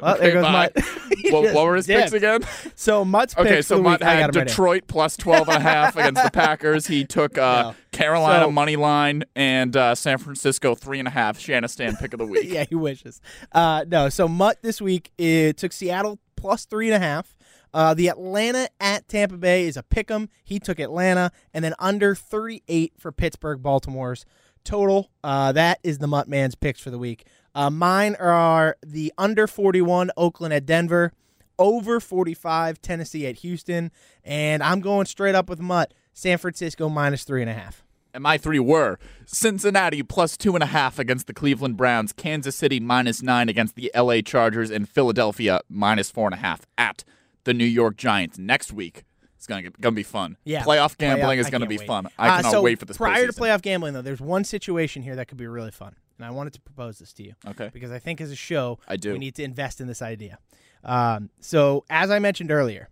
[0.00, 0.70] Well, there goes bye.
[0.74, 0.84] Mut.
[1.18, 2.40] He what, what were his picks again?
[2.74, 4.08] So Mut's Okay, so for Mut week.
[4.08, 4.48] I got right.
[4.48, 6.88] Detroit plus 12 and a half against the Packers.
[6.88, 7.74] He took uh, No.
[7.92, 11.38] Carolina So- money line and uh, San Francisco three and a half.
[11.38, 12.50] Shanistan pick of the week.
[12.50, 13.20] yeah, he wishes.
[13.52, 17.36] Uh, no, so Mut this week it took Seattle plus three and a half.
[17.74, 20.28] Uh, the Atlanta at Tampa Bay is a pick 'em.
[20.44, 24.24] He took Atlanta, and then under 38 for Pittsburgh, Baltimore's
[24.62, 25.10] total.
[25.22, 27.26] Uh, that is the Mut Man's picks for the week.
[27.54, 31.12] Uh, mine are the under 41 Oakland at Denver,
[31.58, 33.90] over 45 Tennessee at Houston,
[34.24, 35.92] and I'm going straight up with Mut.
[36.12, 37.82] San Francisco minus three and a half.
[38.14, 42.54] And my three were Cincinnati plus two and a half against the Cleveland Browns, Kansas
[42.54, 47.02] City minus nine against the LA Chargers, and Philadelphia minus four and a half at
[47.44, 48.38] the New York Giants.
[48.38, 49.04] Next week,
[49.36, 50.36] it's gonna get, gonna be fun.
[50.44, 51.86] Yeah, playoff gambling playoff- is gonna be wait.
[51.86, 52.08] fun.
[52.18, 52.96] I Uh, cannot so wait for this.
[52.96, 56.26] Prior to playoff gambling, though, there's one situation here that could be really fun, and
[56.26, 57.34] I wanted to propose this to you.
[57.46, 57.70] Okay.
[57.72, 59.12] Because I think as a show, I do.
[59.12, 60.38] we need to invest in this idea.
[60.82, 62.88] Um, so as I mentioned earlier,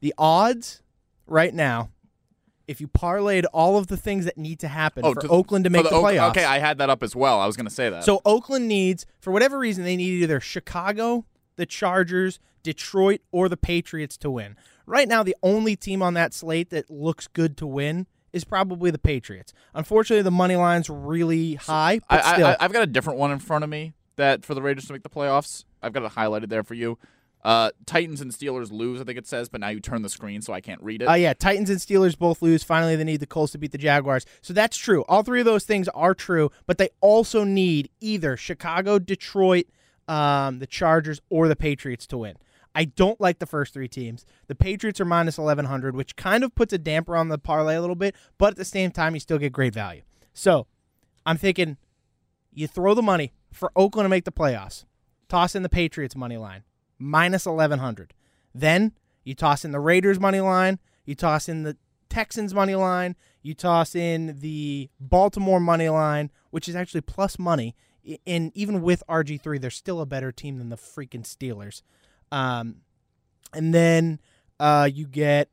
[0.00, 0.82] the odds
[1.26, 1.90] right now,
[2.68, 5.70] if you parlayed all of the things that need to happen for to- Oakland to
[5.70, 6.30] make the, Oak- playoffs.
[6.30, 7.40] Okay, I had that up as well.
[7.40, 8.04] I was gonna say that.
[8.04, 11.24] So Oakland needs, for whatever reason, they need either Chicago,
[11.56, 14.56] the Chargers, Detroit, or the Patriots to win.
[14.86, 18.90] Right now, the only team on that slate that looks good to win is probably
[18.90, 19.52] the Patriots.
[19.74, 22.46] Unfortunately, the money line's really high, but I, still.
[22.46, 24.92] I, I've got a different one in front of me that for the Raiders to
[24.92, 25.64] make the playoffs.
[25.82, 26.98] I've got it highlighted there for you.
[27.42, 30.42] Uh, Titans and Steelers lose, I think it says, but now you turn the screen
[30.42, 31.06] so I can't read it.
[31.06, 32.62] Uh, yeah, Titans and Steelers both lose.
[32.62, 34.26] Finally, they need the Colts to beat the Jaguars.
[34.42, 35.04] So that's true.
[35.08, 39.66] All three of those things are true, but they also need either Chicago, Detroit,
[40.06, 42.36] um, the Chargers, or the Patriots to win.
[42.74, 44.24] I don't like the first three teams.
[44.46, 47.80] The Patriots are minus 1100, which kind of puts a damper on the parlay a
[47.80, 50.02] little bit, but at the same time, you still get great value.
[50.32, 50.66] So
[51.26, 51.76] I'm thinking
[52.52, 54.84] you throw the money for Oakland to make the playoffs,
[55.28, 56.62] toss in the Patriots money line,
[56.98, 58.14] minus 1100.
[58.54, 58.92] Then
[59.24, 61.76] you toss in the Raiders money line, you toss in the
[62.08, 67.74] Texans money line, you toss in the Baltimore money line, which is actually plus money.
[68.26, 71.82] And even with RG3, they're still a better team than the freaking Steelers.
[72.32, 72.76] Um,
[73.52, 74.20] and then
[74.58, 75.48] uh, you get,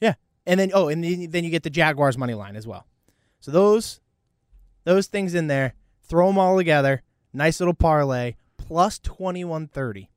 [0.00, 0.14] yeah,
[0.46, 2.86] and then oh, and then you get the Jaguars money line as well.
[3.40, 4.00] So those
[4.84, 10.10] those things in there, throw them all together, nice little parlay, plus twenty one thirty,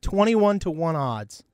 [0.00, 1.44] twenty one to one odds.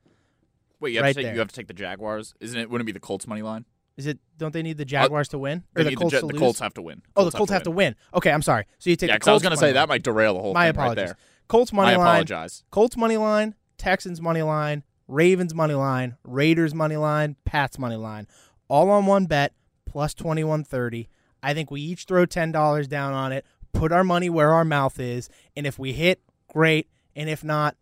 [0.79, 2.35] Wait, you have, right to take, you have to take the Jaguars.
[2.39, 2.71] Isn't it?
[2.71, 3.65] Wouldn't it be the Colts money line?
[3.97, 4.19] Is it?
[4.37, 6.39] Don't they need the Jaguars to win or the Colts Ja- to the?
[6.39, 7.01] Colts have to win.
[7.17, 7.97] oh, the Colts have to win.
[8.13, 8.67] Okay, I'm sorry.
[8.79, 10.53] So you take Yeah, because I was going to say that might derail the whole
[10.53, 11.05] My thing right apologies.
[11.07, 11.17] there.
[11.49, 12.07] Colts money I line.
[12.07, 12.65] apologize.
[12.71, 18.27] Colts money line, Texans money line, Ravens money line, Raiders money line, Pats money line,
[18.69, 19.53] all on one bet
[19.85, 21.09] plus twenty one thirty.
[21.43, 24.65] I think we each throw ten dollars down on it, put our money where our
[24.65, 26.21] mouth is, and if we hit,
[26.53, 27.77] great, and if not,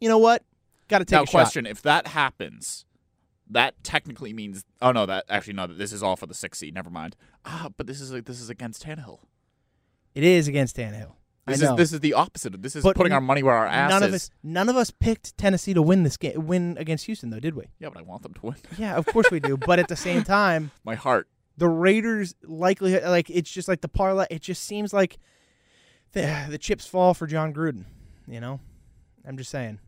[0.00, 0.42] you know what?
[0.88, 1.30] Got to take Now, a shot.
[1.32, 2.84] question: If that happens,
[3.48, 4.64] that technically means.
[4.82, 5.68] Oh no, that actually no.
[5.68, 6.74] That this is all for the six seed.
[6.74, 7.14] Never mind.
[7.44, 9.20] Ah, but this is this is against Tannehill.
[10.16, 11.12] It is against Tannehill.
[11.46, 12.54] This is this is the opposite.
[12.54, 14.08] of This is But putting our money where our ass none is.
[14.08, 17.40] of us, none of us picked Tennessee to win this game, win against Houston, though,
[17.40, 17.64] did we?
[17.78, 18.56] Yeah, but I want them to win.
[18.76, 19.56] Yeah, of course we do.
[19.66, 21.28] But at the same time, My heart.
[21.56, 25.18] the Raiders likelihood like it's just like the parlay it just seems like
[26.12, 27.84] the the chips fall for Jon Gruden,
[28.26, 28.60] you know?
[29.26, 29.78] I'm just saying.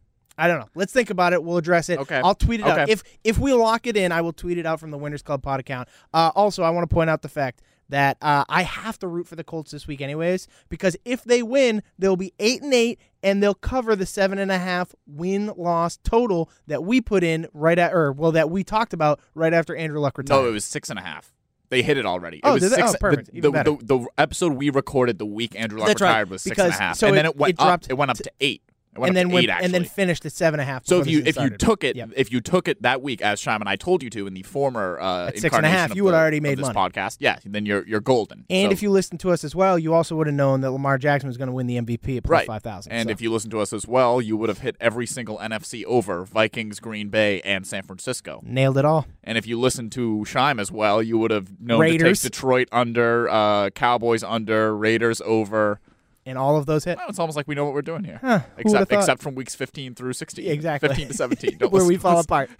[0.41, 0.69] I don't know.
[0.77, 1.43] Let's think about it.
[1.43, 1.99] We'll address it.
[1.99, 2.21] Okay.
[2.23, 2.79] I'll tweet it out.
[2.79, 2.93] Okay.
[2.93, 5.43] If if we lock it in, I will tweet it out from the Winners Club
[5.43, 5.89] pod account.
[6.15, 9.27] Uh, also, I want to point out the fact that uh, I have to root
[9.27, 13.01] for the Colts this week, anyways, because if they win, they'll be eight and eight,
[13.23, 17.47] and they'll cover the seven and a half win loss total that we put in
[17.53, 20.43] right at, or well, that we talked about right after Andrew Luck retired.
[20.43, 21.33] No, it was six and a half.
[21.71, 22.41] They hit it already.
[22.45, 22.83] Oh, it was they?
[22.83, 23.31] Oh, perfect.
[23.33, 26.43] The, the, the, the episode we recorded the week Andrew Luck That's right, retired was
[26.43, 27.91] six and a half, so and it- then it went it dropped up.
[27.91, 28.63] It went up to- to eight.
[28.97, 30.85] And then went, eight, and then finished at seven and a half.
[30.87, 32.11] So if you if you took it Yep.
[32.17, 34.43] if you took it that week as Scheim and I told you to in the
[34.43, 36.91] former uh, At six and a half, you would the- already made this money.
[36.91, 38.45] podcast, yeah, then you're you're golden.
[38.51, 40.73] and So- if you listened to us as well, you also would have known that
[40.73, 42.93] Lamar Jackson was going to win the MVP at plus right five thousand.
[42.93, 43.13] and so.
[43.13, 46.25] if you listened to us as well, you would have hit every single NFC over
[46.25, 48.41] Vikings, Green Bay, and San Francisco.
[48.45, 51.81] nailed it all, And if you listened to Scheim as well, you would have known
[51.81, 52.21] Raiders.
[52.23, 55.81] to take Detroit under, uh, Cowboys under, Raiders over.
[56.29, 58.19] And all of those hit, Well, it's almost like we know what we're doing here.
[58.21, 60.47] Huh, except except from weeks 15 through 16.
[60.47, 60.89] Exactly.
[60.89, 61.57] 15 to 17.
[61.59, 62.51] Don't where we fall apart.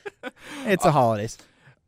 [0.64, 1.38] it's the holidays.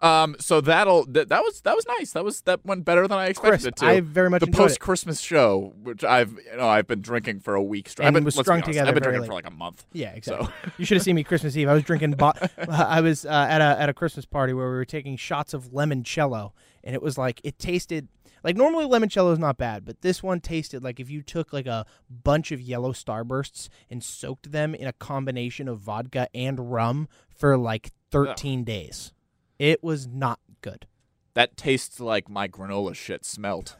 [0.02, 2.12] Um, so that'll that, that was that was nice.
[2.12, 3.66] That was that went better than I expected Crisp.
[3.68, 3.86] it to.
[3.86, 7.54] I very much the post Christmas show, which I've you know I've been drinking for
[7.54, 8.06] a week straight.
[8.06, 9.26] I've been, was let's be together I've been drinking late.
[9.26, 9.84] for like a month.
[9.92, 10.46] Yeah, exactly.
[10.46, 11.68] So you should have seen me Christmas Eve.
[11.68, 12.12] I was drinking.
[12.12, 12.32] Bo-
[12.70, 15.70] I was uh, at a at a Christmas party where we were taking shots of
[15.70, 18.08] limoncello, and it was like it tasted
[18.42, 21.66] like normally limoncello is not bad, but this one tasted like if you took like
[21.66, 27.08] a bunch of yellow starbursts and soaked them in a combination of vodka and rum
[27.28, 29.12] for like 13 days.
[29.58, 30.86] It was not good.
[31.34, 33.76] that tastes like my granola shit smelt.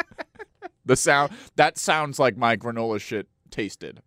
[0.84, 4.02] the sound that sounds like my granola shit tasted.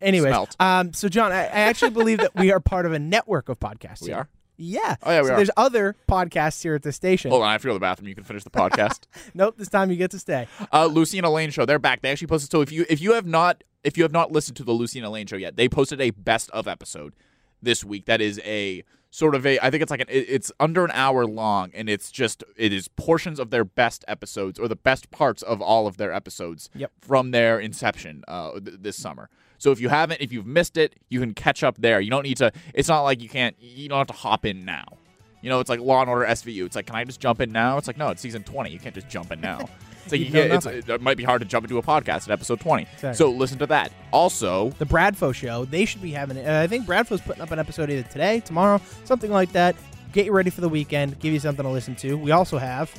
[0.00, 3.48] Anyway, um, so John, I, I actually believe that we are part of a network
[3.48, 4.02] of podcasts.
[4.02, 4.16] We here.
[4.16, 4.28] are.
[4.58, 4.96] Yeah.
[5.04, 5.36] Oh, yeah, we so are.
[5.36, 7.30] there's other podcasts here at the station.
[7.30, 8.08] Hold on, I have to go to the bathroom.
[8.08, 9.02] You can finish the podcast.
[9.34, 10.48] Nope, this time you get to stay.
[10.72, 11.64] uh, Lucy and Elaine show.
[11.64, 12.02] They're back.
[12.02, 12.50] They actually posted.
[12.50, 14.98] So if you if you have not if you have not listened to the Lucy
[14.98, 17.14] and Elaine show yet, they posted a best of episode
[17.62, 18.06] this week.
[18.06, 21.26] That is a sort of a I think it's like an it's under an hour
[21.26, 25.42] long, and it's just it is portions of their best episodes or the best parts
[25.42, 26.92] of all of their episodes Yep.
[27.00, 29.28] from their inception uh, th- this summer.
[29.58, 32.00] So if you haven't, if you've missed it, you can catch up there.
[32.00, 32.52] You don't need to.
[32.74, 33.56] It's not like you can't.
[33.58, 34.84] You don't have to hop in now.
[35.42, 36.66] You know, it's like Law and Order SVU.
[36.66, 37.78] It's like, can I just jump in now?
[37.78, 38.70] It's like, no, it's season 20.
[38.70, 39.68] You can't just jump in now.
[40.16, 42.82] You it's, it might be hard to jump into a podcast at episode 20.
[42.82, 43.14] Exactly.
[43.14, 43.92] So listen to that.
[44.12, 46.46] Also, The Bradfo show, they should be having it.
[46.46, 49.76] Uh, I think Bradfo's putting up an episode either today, tomorrow, something like that.
[50.12, 52.16] Get you ready for the weekend, give you something to listen to.
[52.16, 52.90] We also have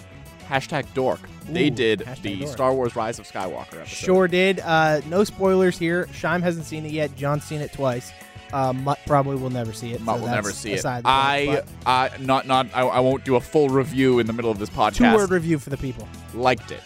[0.48, 1.20] hashtag dork.
[1.48, 2.52] They Ooh, did the dork.
[2.52, 3.88] Star Wars Rise of Skywalker episode.
[3.88, 4.60] Sure did.
[4.60, 6.06] Uh, no spoilers here.
[6.12, 7.16] Scheim hasn't seen it yet.
[7.16, 8.12] John's seen it twice.
[8.52, 10.02] Uh, Mut probably will never see it.
[10.02, 10.82] Mut so will never see it.
[10.82, 14.50] the I, I, not, not, I, I won't do a full review in the middle
[14.50, 14.96] of this podcast.
[14.96, 16.08] two word review for the people.
[16.34, 16.82] Liked it.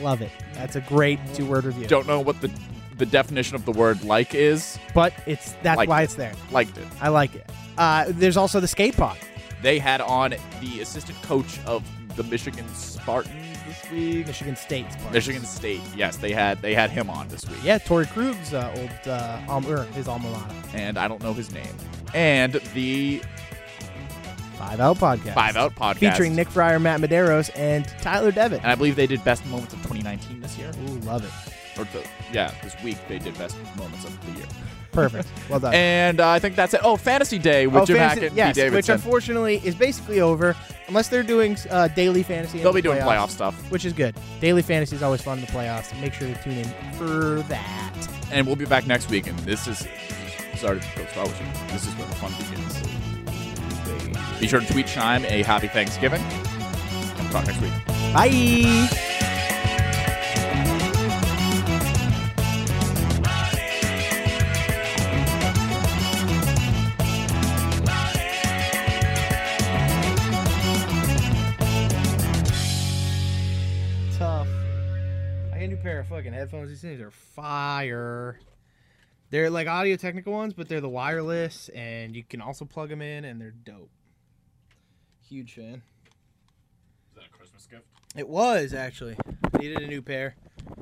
[0.00, 0.30] Love it.
[0.54, 1.86] That's a great two word review.
[1.86, 2.50] Don't know what the
[2.98, 6.04] the definition of the word like is but it's that's Liked why it.
[6.04, 6.32] it's there.
[6.50, 6.86] liked it.
[7.00, 7.44] I like it.
[7.76, 9.18] Uh, there's also the skate pod.
[9.60, 11.84] They had on the assistant coach of
[12.16, 13.34] the Michigan Spartans
[13.66, 14.26] this week.
[14.26, 15.12] Michigan State's part.
[15.12, 15.82] Michigan State.
[15.94, 17.58] Yes, they had they had him on this week.
[17.62, 20.54] Yeah, Torey Krug's uh, old uh, alma, his alma mater.
[20.74, 21.74] And I don't know his name.
[22.14, 23.20] And the
[24.56, 25.34] Five Out Podcast.
[25.34, 28.62] Five Out podcast Featuring Nick Fryer, Matt Medeiros, and Tyler Devitt.
[28.62, 30.70] And I believe they did best moments of 2019 this year.
[30.88, 31.78] Ooh, love it.
[31.78, 34.46] Or the, yeah, this week they did best moments of the year.
[34.92, 35.28] Perfect.
[35.50, 35.74] Well done.
[35.74, 36.80] And uh, I think that's it.
[36.82, 40.56] Oh, Fantasy Day with oh, Jim fantasy- Hackett and yes, which unfortunately is basically over,
[40.88, 42.58] unless they're doing uh, daily fantasy.
[42.58, 43.70] They'll the be doing playoffs, playoff stuff.
[43.70, 44.16] which is good.
[44.40, 45.98] Daily fantasy is always fun in the playoffs.
[46.00, 47.94] Make sure to tune in for that.
[48.32, 49.28] And we'll be back next week.
[49.28, 49.86] And this is
[50.56, 51.38] sorry to go Star Wars.
[51.68, 52.95] This is where the fun begins.
[54.38, 56.20] Be sure to tweet Scheim a happy Thanksgiving.
[56.20, 57.72] And we'll talk next week.
[58.12, 58.88] Bye.
[74.16, 74.46] Tough.
[75.52, 76.68] I got a new pair of fucking headphones.
[76.68, 78.38] These things are fire.
[79.30, 83.24] They're like Audio-Technica ones, but they're the wireless, and you can also plug them in,
[83.24, 83.90] and they're dope.
[85.28, 85.82] Huge fan.
[87.10, 87.84] Is that a Christmas gift?
[88.14, 89.16] It was actually.
[89.54, 90.36] I needed a new pair.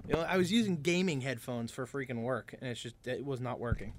[0.06, 3.40] You know, I was using gaming headphones for freaking work, and it's just it was
[3.40, 3.94] not working.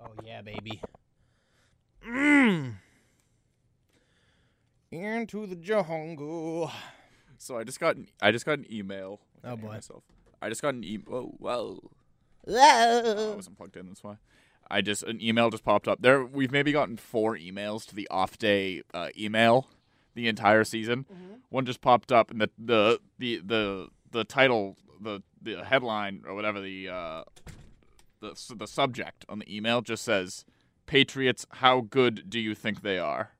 [0.00, 0.80] Oh yeah, baby.
[2.06, 2.74] Mmm.
[4.90, 6.72] Into the jungle.
[7.36, 9.20] So I just got an, I just got an email.
[9.44, 9.68] Oh, I boy.
[9.68, 10.02] Myself.
[10.40, 11.04] I just got an email.
[11.08, 11.90] Whoa, whoa.
[12.46, 13.86] Oh, I wasn't plugged in.
[13.88, 14.16] That's why.
[14.70, 16.02] I just an email just popped up.
[16.02, 19.68] There, we've maybe gotten four emails to the off day uh, email
[20.14, 21.06] the entire season.
[21.48, 26.34] One just popped up, and the the the the the title, the the headline or
[26.34, 27.24] whatever the uh,
[28.20, 30.44] the the subject on the email just says,
[30.86, 33.30] "Patriots, how good do you think they are?"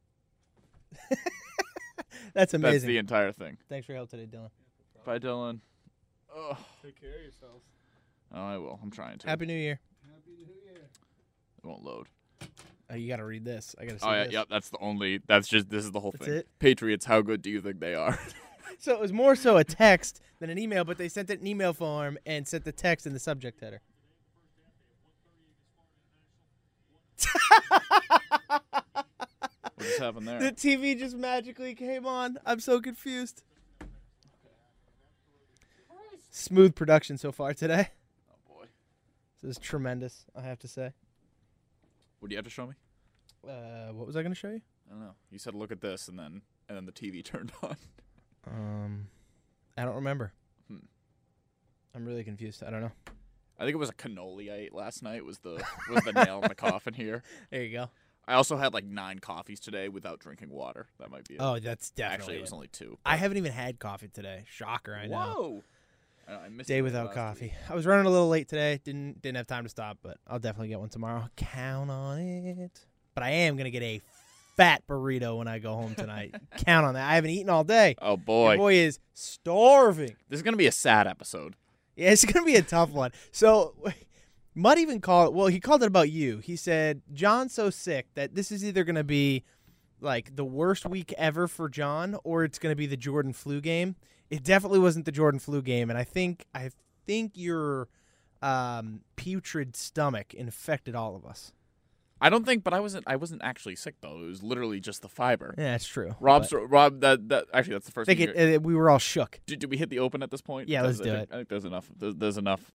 [1.11, 2.35] That's amazing.
[2.35, 2.89] That's amazing.
[2.89, 3.59] the entire thing.
[3.69, 4.51] Thanks for your help today, Dylan.
[5.05, 5.61] Bye, Dylan.
[6.35, 6.57] Ugh.
[6.83, 7.65] Take care of yourselves.
[8.33, 8.79] Oh, I will.
[8.83, 9.27] I'm trying to.
[9.27, 9.81] Happy New Year.
[11.59, 12.07] It won't load.
[12.91, 13.75] Oh, you got to read this.
[13.79, 14.33] I got to see Oh yeah, this.
[14.33, 14.47] yep.
[14.51, 15.21] That's the only.
[15.27, 15.69] That's just.
[15.69, 16.35] This is the whole That's thing.
[16.37, 16.49] it?
[16.59, 18.19] Patriots, how good do you think they are?
[18.81, 21.47] So it was more so a text than an email, but they sent it in
[21.49, 23.81] email form and sent the text in the subject header.
[28.45, 30.39] what just happened there?
[30.41, 32.39] The TV just magically came on.
[32.47, 33.43] I'm so confused.
[36.31, 37.89] Smooth production so far today.
[38.31, 38.67] oh boy.
[39.43, 40.93] This is tremendous, I have to say.
[42.19, 42.75] What do you have to show me?
[43.49, 44.61] Uh, what was I going to show you?
[44.89, 45.15] I don't know.
[45.31, 47.77] You said look at this, and then and then the TV turned on.
[48.47, 49.09] Um,
[49.77, 50.33] I don't remember.
[50.69, 50.79] Hmm.
[51.95, 52.63] I'm really confused.
[52.63, 52.93] I don't know.
[53.59, 55.25] I think it was a cannoli I ate last night.
[55.25, 57.23] Was the was the nail in the coffin here?
[57.51, 57.91] There you go.
[58.27, 60.87] I also had like nine coffees today without drinking water.
[61.01, 61.41] That might be it.
[61.41, 62.15] Oh, that's definitely.
[62.15, 62.99] actually, it was only two.
[63.05, 64.45] I haven't even had coffee today.
[64.47, 65.17] Shocker, I know.
[65.17, 65.63] Whoa.
[66.29, 67.47] I, missed Day without coffee.
[67.47, 67.53] week.
[67.71, 68.81] I was running a little late today.
[68.85, 71.27] Didn't didn't have time to stop, but I'll definitely get one tomorrow.
[71.37, 72.85] Count on it.
[73.15, 74.01] But I am gonna get a
[74.57, 76.35] fat burrito when I go home tonight.
[76.67, 77.09] Count on that.
[77.09, 77.95] I haven't eaten all day.
[78.01, 78.57] Oh Your boy.
[78.57, 80.17] boy is starving.
[80.29, 81.55] this is gonna be a sad episode.
[81.97, 83.13] Yeah, it's gonna be a tough one.
[83.33, 83.75] So
[84.55, 85.35] Mut even called it.
[85.35, 86.39] well, he called it about you.
[86.39, 89.45] He said, John's so sick that this is either gonna be
[90.01, 93.97] like the worst week ever for John or it's gonna be the Jordan flu game.
[94.31, 96.71] It definitely wasn't the Jordan flu game, and I think I
[97.07, 97.89] think your
[98.43, 101.53] um, putrid stomach infected all of us.
[102.21, 103.05] I don't think, but I wasn't.
[103.07, 104.19] I wasn't actually sick though.
[104.23, 105.55] It was literally just the fiber.
[105.57, 106.17] Yeah, that's true.
[106.19, 107.01] Rob's Rob.
[107.01, 108.07] That that actually that's the first.
[108.07, 109.39] think thing it, you're- uh, we were all shook.
[109.47, 110.69] Did, did we hit the open at this point?
[110.69, 111.29] Yeah, let's I do think- it.
[111.33, 111.89] I think there's enough.
[111.97, 112.73] There's, there's enough